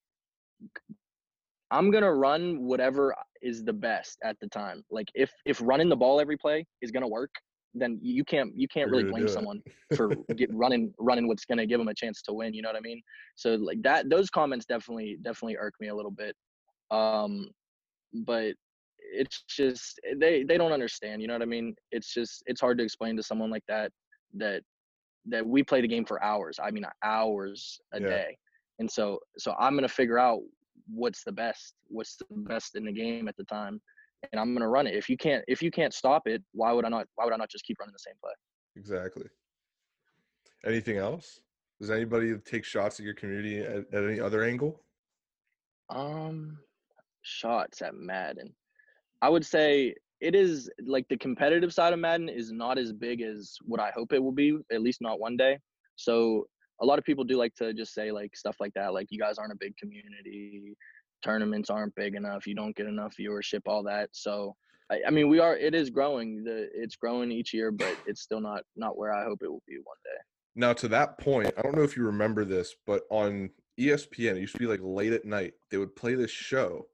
I'm 1.71 1.91
gonna 1.91 2.13
run 2.13 2.63
whatever 2.63 3.15
is 3.41 3.63
the 3.63 3.73
best 3.73 4.17
at 4.23 4.35
the 4.41 4.47
time. 4.47 4.83
Like 4.89 5.07
if 5.13 5.31
if 5.45 5.61
running 5.61 5.89
the 5.89 5.95
ball 5.95 6.19
every 6.19 6.37
play 6.37 6.65
is 6.81 6.91
gonna 6.91 7.07
work, 7.07 7.31
then 7.73 7.99
you 8.01 8.23
can't 8.23 8.51
you 8.55 8.67
can't 8.67 8.89
really 8.89 9.03
blame 9.03 9.27
someone 9.27 9.61
for 9.95 10.15
get 10.35 10.49
running 10.53 10.91
running 10.97 11.27
what's 11.27 11.45
gonna 11.45 11.65
give 11.65 11.79
them 11.79 11.87
a 11.87 11.93
chance 11.93 12.21
to 12.23 12.33
win. 12.33 12.53
You 12.53 12.63
know 12.63 12.69
what 12.69 12.75
I 12.75 12.81
mean? 12.81 13.01
So 13.35 13.55
like 13.55 13.81
that 13.83 14.09
those 14.09 14.29
comments 14.29 14.65
definitely 14.65 15.17
definitely 15.21 15.57
irk 15.57 15.75
me 15.79 15.89
a 15.89 15.95
little 15.95 16.11
bit. 16.11 16.35
Um, 16.91 17.49
but 18.13 18.53
it's 18.97 19.43
just 19.47 19.99
they 20.17 20.43
they 20.43 20.57
don't 20.57 20.71
understand. 20.71 21.21
You 21.21 21.27
know 21.27 21.35
what 21.35 21.41
I 21.41 21.45
mean? 21.45 21.75
It's 21.91 22.13
just 22.13 22.43
it's 22.45 22.61
hard 22.61 22.77
to 22.79 22.83
explain 22.83 23.15
to 23.17 23.23
someone 23.23 23.49
like 23.49 23.63
that 23.67 23.91
that 24.35 24.61
that 25.25 25.45
we 25.45 25.63
play 25.63 25.81
the 25.81 25.87
game 25.87 26.05
for 26.05 26.23
hours. 26.23 26.59
I 26.61 26.71
mean 26.71 26.85
hours 27.03 27.79
a 27.93 27.99
Yeah. 27.99 28.07
day. 28.09 28.37
And 28.79 28.89
so 28.89 29.19
so 29.37 29.53
I'm 29.59 29.75
gonna 29.75 29.87
figure 29.87 30.19
out 30.19 30.41
what's 30.87 31.23
the 31.23 31.31
best, 31.31 31.75
what's 31.87 32.17
the 32.17 32.25
best 32.31 32.75
in 32.75 32.85
the 32.85 32.91
game 32.91 33.27
at 33.27 33.35
the 33.37 33.43
time, 33.45 33.79
and 34.31 34.39
I'm 34.39 34.53
gonna 34.53 34.69
run 34.69 34.87
it. 34.87 34.95
If 34.95 35.09
you 35.09 35.17
can't 35.17 35.43
if 35.47 35.61
you 35.61 35.71
can't 35.71 35.93
stop 35.93 36.23
it, 36.27 36.43
why 36.53 36.71
would 36.71 36.85
I 36.85 36.89
not 36.89 37.07
why 37.15 37.25
would 37.25 37.33
I 37.33 37.37
not 37.37 37.49
just 37.49 37.65
keep 37.65 37.77
running 37.79 37.93
the 37.93 37.99
same 37.99 38.15
play? 38.21 38.33
Exactly. 38.75 39.27
Anything 40.65 40.97
else? 40.97 41.41
Does 41.79 41.91
anybody 41.91 42.37
take 42.39 42.65
shots 42.65 42.99
at 42.99 43.05
your 43.05 43.13
community 43.13 43.59
at, 43.59 43.93
at 43.93 44.03
any 44.03 44.19
other 44.19 44.43
angle? 44.43 44.83
Um 45.89 46.59
shots 47.29 47.81
at 47.81 47.95
Madden. 47.95 48.53
I 49.21 49.29
would 49.29 49.45
say 49.45 49.93
it 50.21 50.35
is 50.35 50.69
like 50.85 51.05
the 51.09 51.17
competitive 51.17 51.73
side 51.73 51.93
of 51.93 51.99
Madden 51.99 52.29
is 52.29 52.51
not 52.51 52.77
as 52.77 52.91
big 52.91 53.21
as 53.21 53.55
what 53.61 53.79
I 53.79 53.91
hope 53.91 54.13
it 54.13 54.21
will 54.21 54.31
be, 54.31 54.57
at 54.71 54.81
least 54.81 55.01
not 55.01 55.19
one 55.19 55.37
day. 55.37 55.59
So 55.95 56.47
a 56.81 56.85
lot 56.85 56.99
of 56.99 57.05
people 57.05 57.23
do 57.23 57.37
like 57.37 57.53
to 57.55 57.73
just 57.73 57.93
say 57.93 58.11
like 58.11 58.35
stuff 58.35 58.57
like 58.59 58.73
that, 58.73 58.93
like 58.93 59.07
you 59.09 59.19
guys 59.19 59.37
aren't 59.37 59.53
a 59.53 59.57
big 59.59 59.75
community, 59.77 60.75
tournaments 61.23 61.69
aren't 61.69 61.95
big 61.95 62.15
enough, 62.15 62.47
you 62.47 62.55
don't 62.55 62.75
get 62.75 62.87
enough 62.87 63.13
viewership, 63.19 63.61
all 63.65 63.83
that. 63.83 64.09
So 64.13 64.55
I, 64.91 65.01
I 65.07 65.11
mean 65.11 65.29
we 65.29 65.39
are 65.39 65.55
it 65.55 65.75
is 65.75 65.89
growing. 65.89 66.43
The 66.43 66.69
it's 66.73 66.95
growing 66.95 67.31
each 67.31 67.53
year, 67.53 67.71
but 67.71 67.95
it's 68.05 68.21
still 68.21 68.41
not 68.41 68.63
not 68.75 68.97
where 68.97 69.13
I 69.13 69.23
hope 69.23 69.39
it 69.41 69.51
will 69.51 69.63
be 69.67 69.77
one 69.77 69.97
day. 70.03 70.19
Now, 70.55 70.73
to 70.73 70.87
that 70.89 71.17
point, 71.19 71.53
I 71.57 71.61
don't 71.61 71.75
know 71.75 71.83
if 71.83 71.95
you 71.95 72.03
remember 72.03 72.43
this, 72.43 72.75
but 72.85 73.03
on 73.09 73.49
ESPN, 73.79 74.35
it 74.35 74.41
used 74.41 74.53
to 74.53 74.59
be 74.59 74.65
like 74.65 74.81
late 74.83 75.13
at 75.13 75.23
night. 75.23 75.53
They 75.71 75.77
would 75.77 75.95
play 75.95 76.15
this 76.15 76.31
show, 76.31 76.87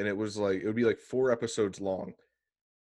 and 0.00 0.08
it 0.08 0.16
was 0.16 0.38
like 0.38 0.62
it 0.62 0.66
would 0.66 0.76
be 0.76 0.84
like 0.86 0.98
four 0.98 1.30
episodes 1.32 1.80
long, 1.80 2.14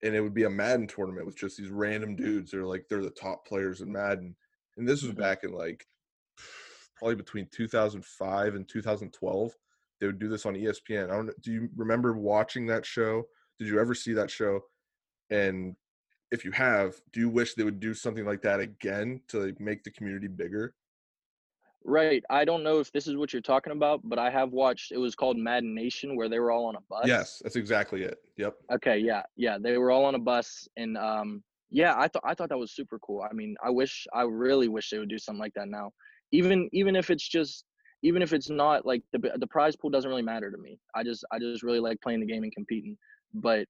and 0.03 0.15
it 0.15 0.21
would 0.21 0.33
be 0.33 0.45
a 0.45 0.49
Madden 0.49 0.87
tournament 0.87 1.27
with 1.27 1.37
just 1.37 1.57
these 1.57 1.69
random 1.69 2.15
dudes. 2.15 2.51
They're 2.51 2.65
like 2.65 2.87
they're 2.89 3.03
the 3.03 3.11
top 3.11 3.45
players 3.47 3.81
in 3.81 3.91
Madden, 3.91 4.37
and 4.77 4.87
this 4.87 5.03
was 5.03 5.13
Mhm. 5.13 5.17
back 5.17 5.43
in 5.43 5.51
like 5.53 5.87
probably 6.97 7.15
between 7.15 7.47
2005 7.49 8.55
and 8.55 8.67
2012. 8.69 9.57
They 9.99 10.07
would 10.07 10.19
do 10.19 10.29
this 10.29 10.45
on 10.45 10.55
ESPN. 10.55 11.11
I 11.11 11.15
don't. 11.17 11.41
Do 11.41 11.51
you 11.51 11.69
remember 11.75 12.13
watching 12.13 12.67
that 12.67 12.85
show? 12.85 13.29
Did 13.59 13.67
you 13.67 13.79
ever 13.79 13.93
see 13.95 14.13
that 14.13 14.31
show? 14.31 14.61
And 15.31 15.77
if 16.31 16.45
you 16.45 16.51
have, 16.53 17.01
do 17.13 17.19
you 17.21 17.29
wish 17.29 17.55
they 17.55 17.65
would 17.65 17.79
do 17.81 17.93
something 17.93 18.25
like 18.25 18.43
that 18.43 18.61
again 18.61 19.23
to 19.29 19.39
like, 19.45 19.59
make 19.61 19.83
the 19.83 19.91
community 19.91 20.27
bigger? 20.27 20.75
Right. 21.85 22.23
I 22.29 22.45
don't 22.45 22.63
know 22.63 22.79
if 22.79 22.91
this 22.91 23.07
is 23.07 23.15
what 23.15 23.31
you're 23.31 23.41
talking 23.41 23.71
about, 23.71 24.01
but 24.03 24.19
I 24.19 24.29
have 24.29 24.51
watched 24.51 24.91
it 24.91 24.97
was 24.97 25.15
called 25.15 25.37
Madden 25.37 25.73
Nation 25.73 26.15
where 26.15 26.27
they 26.29 26.39
were 26.39 26.51
all 26.51 26.65
on 26.65 26.75
a 26.75 26.81
bus. 26.89 27.05
Yes, 27.05 27.41
that's 27.43 27.55
exactly 27.55 28.03
it. 28.03 28.19
Yep. 28.37 28.55
Okay, 28.73 28.97
yeah, 28.97 29.23
yeah, 29.37 29.57
they 29.59 29.77
were 29.77 29.91
all 29.91 30.05
on 30.05 30.15
a 30.15 30.19
bus, 30.19 30.67
and 30.77 30.97
um, 30.97 31.43
yeah, 31.69 31.95
I 31.97 32.07
thought 32.07 32.23
I 32.25 32.33
thought 32.33 32.49
that 32.49 32.57
was 32.57 32.73
super 32.75 32.99
cool. 32.99 33.25
I 33.29 33.33
mean, 33.33 33.55
I 33.63 33.69
wish, 33.69 34.05
I 34.13 34.23
really 34.23 34.67
wish 34.67 34.89
they 34.89 34.99
would 34.99 35.09
do 35.09 35.17
something 35.17 35.39
like 35.39 35.53
that 35.55 35.69
now. 35.69 35.91
Even 36.31 36.69
even 36.73 36.95
if 36.95 37.09
it's 37.09 37.27
just, 37.27 37.65
even 38.03 38.21
if 38.21 38.33
it's 38.33 38.49
not 38.49 38.85
like 38.85 39.01
the 39.13 39.31
the 39.37 39.47
prize 39.47 39.75
pool 39.75 39.89
doesn't 39.89 40.09
really 40.09 40.21
matter 40.21 40.51
to 40.51 40.57
me. 40.57 40.79
I 40.95 41.03
just 41.03 41.23
I 41.31 41.39
just 41.39 41.63
really 41.63 41.79
like 41.79 42.01
playing 42.01 42.19
the 42.19 42.27
game 42.27 42.43
and 42.43 42.53
competing. 42.53 42.97
But 43.33 43.67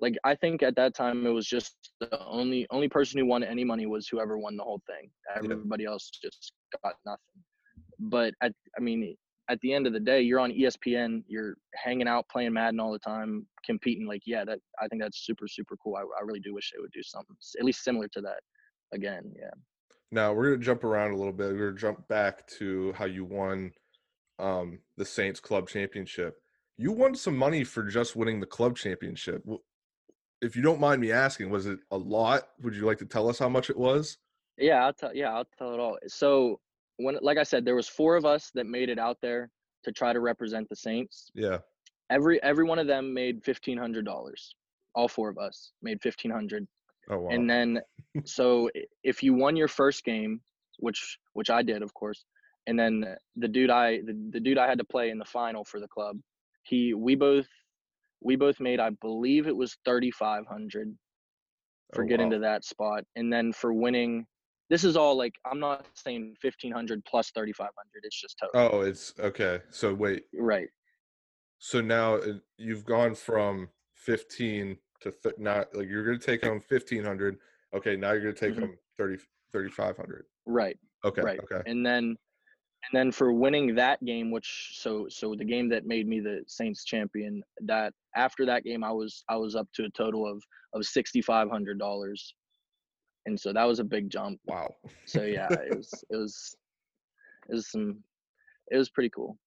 like 0.00 0.14
I 0.24 0.34
think 0.36 0.62
at 0.62 0.76
that 0.76 0.94
time 0.94 1.26
it 1.26 1.30
was 1.30 1.46
just 1.46 1.74
the 2.00 2.24
only 2.24 2.66
only 2.70 2.88
person 2.88 3.18
who 3.18 3.26
won 3.26 3.42
any 3.42 3.64
money 3.64 3.86
was 3.86 4.08
whoever 4.08 4.38
won 4.38 4.56
the 4.56 4.62
whole 4.62 4.80
thing. 4.86 5.10
Everybody 5.36 5.84
else 5.84 6.10
just 6.10 6.52
got 6.84 6.94
nothing. 7.04 7.42
But 7.98 8.34
at 8.42 8.52
I 8.76 8.80
mean 8.80 9.16
at 9.48 9.60
the 9.60 9.72
end 9.72 9.86
of 9.86 9.92
the 9.92 10.00
day, 10.00 10.20
you're 10.20 10.40
on 10.40 10.52
ESPN, 10.52 11.22
you're 11.26 11.56
hanging 11.74 12.06
out, 12.06 12.28
playing 12.28 12.52
Madden 12.52 12.80
all 12.80 12.92
the 12.92 12.98
time, 12.98 13.46
competing. 13.64 14.06
Like, 14.06 14.22
yeah, 14.26 14.44
that 14.44 14.58
I 14.80 14.88
think 14.88 15.00
that's 15.00 15.24
super, 15.24 15.48
super 15.48 15.76
cool. 15.82 15.96
I, 15.96 16.00
I 16.00 16.22
really 16.22 16.40
do 16.40 16.52
wish 16.54 16.70
they 16.70 16.80
would 16.80 16.92
do 16.92 17.02
something 17.02 17.34
at 17.58 17.64
least 17.64 17.82
similar 17.82 18.08
to 18.08 18.20
that 18.20 18.40
again. 18.92 19.32
Yeah. 19.34 19.50
Now 20.10 20.32
we're 20.32 20.50
gonna 20.50 20.62
jump 20.62 20.84
around 20.84 21.12
a 21.12 21.16
little 21.16 21.32
bit. 21.32 21.52
We're 21.52 21.70
gonna 21.70 21.78
jump 21.78 22.06
back 22.08 22.46
to 22.58 22.92
how 22.92 23.06
you 23.06 23.24
won 23.24 23.72
um, 24.38 24.80
the 24.96 25.04
Saints 25.04 25.40
Club 25.40 25.68
Championship. 25.68 26.36
You 26.76 26.92
won 26.92 27.14
some 27.14 27.36
money 27.36 27.64
for 27.64 27.82
just 27.82 28.16
winning 28.16 28.40
the 28.40 28.46
club 28.46 28.76
championship. 28.76 29.42
If 30.40 30.54
you 30.54 30.62
don't 30.62 30.78
mind 30.78 31.00
me 31.00 31.10
asking, 31.10 31.50
was 31.50 31.66
it 31.66 31.80
a 31.90 31.96
lot? 31.96 32.50
Would 32.62 32.76
you 32.76 32.86
like 32.86 32.98
to 32.98 33.04
tell 33.04 33.28
us 33.28 33.38
how 33.38 33.48
much 33.48 33.68
it 33.68 33.76
was? 33.76 34.18
Yeah, 34.56 34.84
I'll 34.84 34.92
tell. 34.92 35.14
Yeah, 35.14 35.32
I'll 35.32 35.48
tell 35.58 35.72
it 35.72 35.80
all. 35.80 35.98
So 36.06 36.60
when, 36.98 37.16
like 37.22 37.38
I 37.38 37.42
said, 37.42 37.64
there 37.64 37.74
was 37.74 37.88
four 37.88 38.16
of 38.16 38.24
us 38.24 38.50
that 38.54 38.66
made 38.66 38.90
it 38.90 38.98
out 38.98 39.16
there 39.22 39.50
to 39.84 39.92
try 39.92 40.12
to 40.12 40.20
represent 40.20 40.68
the 40.68 40.76
Saints. 40.76 41.30
Yeah. 41.34 41.58
Every 42.10 42.42
every 42.42 42.64
one 42.64 42.78
of 42.78 42.86
them 42.86 43.12
made 43.12 43.44
fifteen 43.44 43.78
hundred 43.78 44.04
dollars. 44.04 44.54
All 44.94 45.08
four 45.08 45.28
of 45.28 45.38
us 45.38 45.72
made 45.82 46.00
fifteen 46.02 46.30
hundred. 46.30 46.66
Oh 47.10 47.18
wow. 47.20 47.30
And 47.30 47.48
then, 47.48 47.80
so 48.24 48.70
if 49.02 49.22
you 49.22 49.34
won 49.34 49.56
your 49.56 49.68
first 49.68 50.04
game, 50.04 50.40
which 50.78 51.18
which 51.34 51.50
I 51.50 51.62
did, 51.62 51.82
of 51.82 51.92
course, 51.94 52.24
and 52.66 52.78
then 52.78 53.04
the 53.36 53.48
dude 53.48 53.70
I 53.70 53.98
the, 54.00 54.28
the 54.30 54.40
dude 54.40 54.58
I 54.58 54.66
had 54.66 54.78
to 54.78 54.84
play 54.84 55.10
in 55.10 55.18
the 55.18 55.24
final 55.24 55.64
for 55.64 55.80
the 55.80 55.88
club, 55.88 56.18
he 56.62 56.94
we 56.94 57.14
both 57.14 57.46
we 58.22 58.36
both 58.36 58.58
made 58.58 58.80
I 58.80 58.90
believe 59.02 59.46
it 59.46 59.56
was 59.56 59.76
thirty 59.84 60.10
five 60.10 60.46
hundred 60.46 60.96
for 61.94 62.04
Oh, 62.04 62.06
getting 62.06 62.26
wow. 62.28 62.34
to 62.36 62.38
that 62.40 62.64
spot, 62.64 63.04
and 63.16 63.32
then 63.32 63.52
for 63.52 63.72
winning. 63.72 64.26
This 64.70 64.84
is 64.84 64.96
all 64.96 65.16
like 65.16 65.34
I'm 65.50 65.58
not 65.60 65.86
saying 65.94 66.36
fifteen 66.40 66.72
hundred 66.72 67.04
plus 67.04 67.30
thirty 67.30 67.52
five 67.52 67.70
hundred. 67.76 68.04
It's 68.04 68.20
just 68.20 68.38
total. 68.38 68.70
Oh, 68.72 68.80
it's 68.82 69.14
okay. 69.18 69.60
So 69.70 69.94
wait. 69.94 70.24
Right. 70.34 70.68
So 71.58 71.80
now 71.80 72.16
uh, 72.16 72.34
you've 72.56 72.84
gone 72.84 73.14
from 73.16 73.68
15 73.94 74.78
to 75.00 75.10
th- 75.10 75.34
not 75.38 75.74
like 75.74 75.88
you're 75.88 76.04
gonna 76.04 76.18
take 76.18 76.44
home 76.44 76.60
1500. 76.68 77.36
Okay, 77.74 77.96
now 77.96 78.12
you're 78.12 78.20
gonna 78.20 78.32
take 78.32 78.54
Mhm. 78.54 78.60
home 78.60 78.78
30 78.96 79.16
3500. 79.52 80.24
Right. 80.46 80.78
Okay. 81.04 81.22
right 81.22 81.40
Okay. 81.40 81.62
and 81.70 81.84
then 81.84 82.04
and 82.84 82.92
then 82.92 83.10
for 83.12 83.32
winning 83.32 83.74
that 83.74 84.04
game 84.04 84.30
which 84.30 84.72
so 84.74 85.08
so 85.08 85.34
the 85.34 85.44
game 85.44 85.68
that 85.68 85.86
made 85.86 86.06
me 86.08 86.20
the 86.20 86.42
saints 86.46 86.84
champion 86.84 87.42
that 87.62 87.92
after 88.16 88.44
that 88.46 88.62
game 88.64 88.82
i 88.84 88.90
was 88.90 89.24
i 89.28 89.36
was 89.36 89.54
up 89.56 89.68
to 89.74 89.84
a 89.84 89.90
total 89.90 90.26
of 90.26 90.42
of 90.74 90.82
$6500 90.82 92.32
and 93.26 93.38
so 93.38 93.52
that 93.52 93.64
was 93.64 93.78
a 93.78 93.84
big 93.84 94.08
jump 94.10 94.40
Wow. 94.46 94.74
so 95.04 95.22
yeah 95.22 95.48
it 95.50 95.76
was 95.76 95.92
it 96.10 96.16
was 96.16 96.56
it 97.48 97.54
was 97.54 97.70
some 97.70 98.02
it 98.70 98.76
was 98.76 98.90
pretty 98.90 99.10
cool 99.10 99.38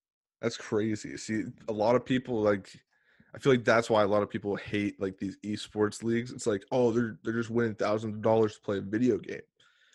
That's 0.42 0.58
crazy. 0.58 1.18
See, 1.18 1.44
a 1.68 1.74
lot 1.74 1.96
of 1.96 2.04
people 2.04 2.42
like 2.42 2.68
I 3.36 3.38
feel 3.40 3.54
like 3.54 3.64
that's 3.64 3.90
why 3.90 4.02
a 4.04 4.08
lot 4.08 4.24
of 4.24 4.30
people 4.30 4.56
hate 4.56 5.00
like 5.00 5.18
these 5.18 5.38
esports 5.46 6.04
leagues. 6.04 6.32
It's 6.32 6.48
like, 6.48 6.64
oh, 6.72 6.92
they're 6.92 7.18
they're 7.24 7.34
just 7.42 7.52
winning 7.52 7.76
thousands 7.76 8.16
of 8.16 8.22
dollars 8.22 8.56
to 8.56 8.62
play 8.62 8.78
a 8.80 8.82
video 8.82 9.18
game. 9.20 9.46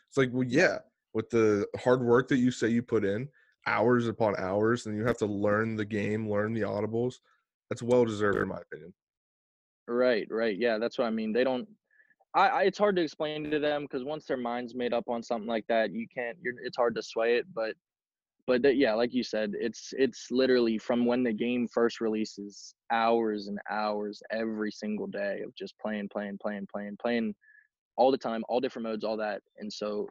It's 0.09 0.17
like, 0.17 0.31
well, 0.33 0.47
yeah, 0.47 0.79
with 1.15 1.29
the 1.31 1.67
hard 1.79 2.01
work 2.01 2.29
that 2.29 2.39
you 2.39 2.51
say 2.53 2.69
you 2.69 2.83
put 2.83 3.05
in, 3.05 3.29
hours 3.67 4.07
upon 4.09 4.37
hours, 4.39 4.87
and 4.87 4.97
you 4.97 5.05
have 5.05 5.19
to 5.19 5.27
learn 5.27 5.77
the 5.77 5.85
game, 5.85 6.31
learn 6.31 6.55
the 6.55 6.63
audibles. 6.63 7.17
That's 7.69 7.83
well 7.83 8.05
deserved, 8.05 8.39
in 8.39 8.49
my 8.49 8.61
opinion. 8.61 8.95
Right, 9.89 10.27
right. 10.31 10.57
Yeah, 10.57 10.79
that's 10.79 10.97
what 10.97 11.07
I 11.09 11.11
mean. 11.11 11.33
They 11.33 11.45
don't. 11.45 11.69
I, 12.37 12.49
I 12.49 12.63
it's 12.65 12.79
hard 12.79 12.97
to 12.97 13.03
explain 13.03 13.51
to 13.51 13.59
them 13.59 13.83
because 13.83 14.05
once 14.05 14.27
their 14.27 14.37
mind's 14.37 14.75
made 14.75 14.93
up 14.93 15.09
on 15.09 15.23
something 15.23 15.49
like 15.49 15.67
that, 15.69 15.93
you 15.93 16.07
can't. 16.15 16.37
You're, 16.43 16.55
it's 16.63 16.77
hard 16.77 16.95
to 16.97 17.03
sway 17.03 17.37
it. 17.37 17.47
But, 17.55 17.75
but 18.47 18.63
that, 18.63 18.77
yeah, 18.77 18.93
like 18.93 19.15
you 19.15 19.25
said, 19.25 19.55
it's 19.59 19.95
it's 19.97 20.31
literally 20.31 20.77
from 20.77 21.07
when 21.07 21.25
the 21.25 21.33
game 21.33 21.67
first 21.67 22.01
releases, 22.01 22.75
hours 22.93 23.49
and 23.49 23.59
hours 23.71 24.23
every 24.31 24.71
single 24.71 25.07
day 25.07 25.41
of 25.45 25.55
just 25.57 25.75
playing, 25.79 26.11
playing, 26.11 26.39
playing, 26.41 26.69
playing, 26.71 26.99
playing, 27.01 27.35
all 27.97 28.13
the 28.13 28.19
time, 28.19 28.45
all 28.49 28.61
different 28.61 28.87
modes, 28.87 29.03
all 29.03 29.17
that. 29.17 29.41
And 29.59 29.73
so, 29.73 30.07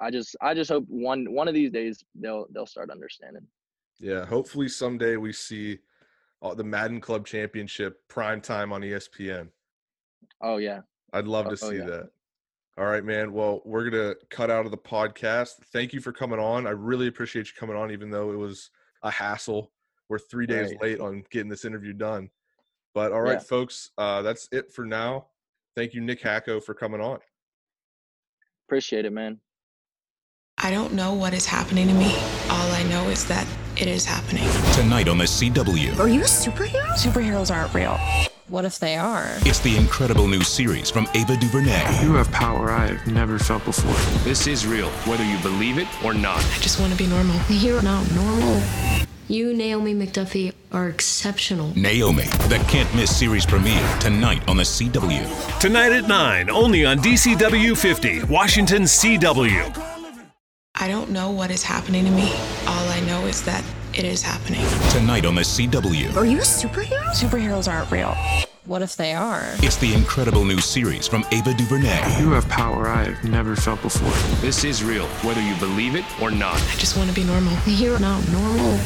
I 0.00 0.12
just 0.12 0.36
I 0.40 0.54
just 0.54 0.70
hope 0.70 0.84
one 0.86 1.26
one 1.32 1.48
of 1.48 1.54
these 1.54 1.72
days 1.72 2.02
they'll 2.14 2.46
they'll 2.54 2.64
start 2.64 2.90
understanding. 2.90 3.46
Yeah, 3.98 4.24
hopefully 4.24 4.68
someday 4.68 5.16
we 5.16 5.32
see 5.32 5.80
uh, 6.42 6.54
the 6.54 6.64
Madden 6.64 7.00
Club 7.00 7.26
Championship 7.26 7.98
prime 8.08 8.40
time 8.40 8.72
on 8.72 8.82
ESPN. 8.82 9.48
Oh 10.40 10.58
yeah. 10.58 10.80
I'd 11.12 11.26
love 11.26 11.46
to 11.46 11.52
Oh, 11.52 11.70
see 11.70 11.76
yeah. 11.78 11.84
that. 11.86 12.10
All 12.78 12.86
right, 12.86 13.04
man. 13.04 13.32
Well, 13.32 13.60
we're 13.64 13.90
gonna 13.90 14.14
cut 14.30 14.50
out 14.50 14.64
of 14.64 14.70
the 14.70 14.78
podcast. 14.78 15.56
Thank 15.72 15.92
you 15.92 16.00
for 16.00 16.12
coming 16.12 16.38
on. 16.38 16.66
I 16.66 16.70
really 16.70 17.08
appreciate 17.08 17.46
you 17.48 17.52
coming 17.58 17.76
on, 17.76 17.90
even 17.90 18.10
though 18.10 18.32
it 18.32 18.36
was 18.36 18.70
a 19.02 19.10
hassle. 19.10 19.72
We're 20.08 20.18
three 20.18 20.46
days 20.46 20.70
Right. 20.70 20.82
late 20.82 21.00
on 21.00 21.24
getting 21.30 21.48
this 21.50 21.64
interview 21.64 21.92
done. 21.92 22.30
But 22.94 23.12
all 23.12 23.20
right, 23.20 23.34
Yeah. 23.34 23.38
folks, 23.40 23.90
uh, 23.98 24.22
that's 24.22 24.48
it 24.52 24.72
for 24.72 24.84
now. 24.84 25.28
Thank 25.76 25.94
you, 25.94 26.00
Nick 26.00 26.20
Hacko, 26.20 26.62
for 26.62 26.74
coming 26.74 27.00
on. 27.00 27.20
Appreciate 28.66 29.04
it, 29.04 29.12
man. 29.12 29.40
I 30.58 30.70
don't 30.70 30.92
know 30.94 31.14
what 31.14 31.32
is 31.32 31.46
happening 31.46 31.88
to 31.88 31.94
me. 31.94 32.14
All 32.50 32.70
I 32.72 32.82
know 32.84 33.08
is 33.08 33.26
that 33.28 33.46
it 33.76 33.86
is 33.88 34.04
happening. 34.04 34.44
Tonight 34.74 35.08
on 35.08 35.18
the 35.18 35.26
CW. 35.26 35.98
Are 35.98 36.08
you 36.08 36.20
a 36.20 36.24
superhero? 36.24 36.84
Superheroes 36.94 37.54
aren't 37.54 37.72
real. 37.74 37.98
What 38.50 38.64
if 38.64 38.80
they 38.80 38.96
are? 38.96 39.28
It's 39.42 39.60
the 39.60 39.76
incredible 39.76 40.26
new 40.26 40.42
series 40.42 40.90
from 40.90 41.06
Ava 41.14 41.36
DuVernay. 41.36 42.02
You 42.02 42.14
have 42.14 42.28
power 42.32 42.72
I've 42.72 43.06
never 43.06 43.38
felt 43.38 43.64
before. 43.64 43.94
This 44.24 44.48
is 44.48 44.66
real, 44.66 44.88
whether 45.06 45.22
you 45.24 45.38
believe 45.38 45.78
it 45.78 45.86
or 46.04 46.14
not. 46.14 46.38
I 46.38 46.58
just 46.58 46.80
want 46.80 46.90
to 46.90 46.98
be 46.98 47.06
normal. 47.06 47.40
You're 47.48 47.80
not 47.80 48.10
normal. 48.10 48.60
You, 49.28 49.54
Naomi 49.54 49.94
McDuffie, 49.94 50.52
are 50.72 50.88
exceptional. 50.88 51.72
Naomi, 51.76 52.24
the 52.48 52.60
can't 52.68 52.92
miss 52.92 53.16
series 53.16 53.46
premiere 53.46 53.88
tonight 54.00 54.42
on 54.48 54.56
the 54.56 54.64
CW. 54.64 55.60
Tonight 55.60 55.92
at 55.92 56.08
9, 56.08 56.50
only 56.50 56.84
on 56.84 56.98
DCW 56.98 57.78
50, 57.78 58.24
Washington 58.24 58.82
CW. 58.82 59.99
I 60.82 60.88
don't 60.88 61.10
know 61.10 61.30
what 61.30 61.50
is 61.50 61.62
happening 61.62 62.06
to 62.06 62.10
me. 62.10 62.32
All 62.66 62.88
I 62.88 63.00
know 63.00 63.26
is 63.26 63.42
that 63.42 63.62
it 63.92 64.06
is 64.06 64.22
happening. 64.22 64.64
Tonight 64.90 65.26
on 65.26 65.34
the 65.34 65.42
CW. 65.42 66.16
Are 66.16 66.24
you 66.24 66.38
a 66.38 66.40
superhero? 66.40 67.04
Superheroes 67.10 67.70
aren't 67.70 67.90
real. 67.90 68.16
What 68.64 68.80
if 68.80 68.96
they 68.96 69.12
are? 69.12 69.44
It's 69.58 69.76
the 69.76 69.92
incredible 69.92 70.42
new 70.46 70.58
series 70.58 71.06
from 71.06 71.26
Ava 71.32 71.52
DuVernay. 71.52 72.18
You 72.18 72.30
have 72.30 72.48
power 72.48 72.88
I've 72.88 73.22
never 73.24 73.56
felt 73.56 73.82
before. 73.82 74.10
This 74.40 74.64
is 74.64 74.82
real, 74.82 75.06
whether 75.22 75.42
you 75.42 75.54
believe 75.56 75.96
it 75.96 76.04
or 76.18 76.30
not. 76.30 76.54
I 76.54 76.76
just 76.78 76.96
want 76.96 77.10
to 77.10 77.14
be 77.14 77.24
normal. 77.24 77.54
You're 77.66 77.98
not 77.98 78.26
normal. 78.30 78.80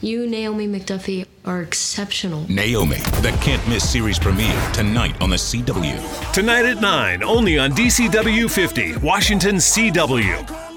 You, 0.00 0.26
Naomi 0.26 0.66
McDuffie, 0.66 1.26
are 1.44 1.60
exceptional. 1.60 2.46
Naomi, 2.48 2.96
the 3.20 3.36
can't 3.42 3.66
miss 3.68 3.86
series 3.86 4.18
premiere 4.18 4.70
tonight 4.72 5.20
on 5.20 5.28
the 5.28 5.36
CW. 5.36 6.32
Tonight 6.32 6.64
at 6.64 6.80
9, 6.80 7.22
only 7.22 7.58
on 7.58 7.72
DCW 7.72 8.50
50, 8.50 8.96
Washington 8.98 9.56
CW. 9.56 10.75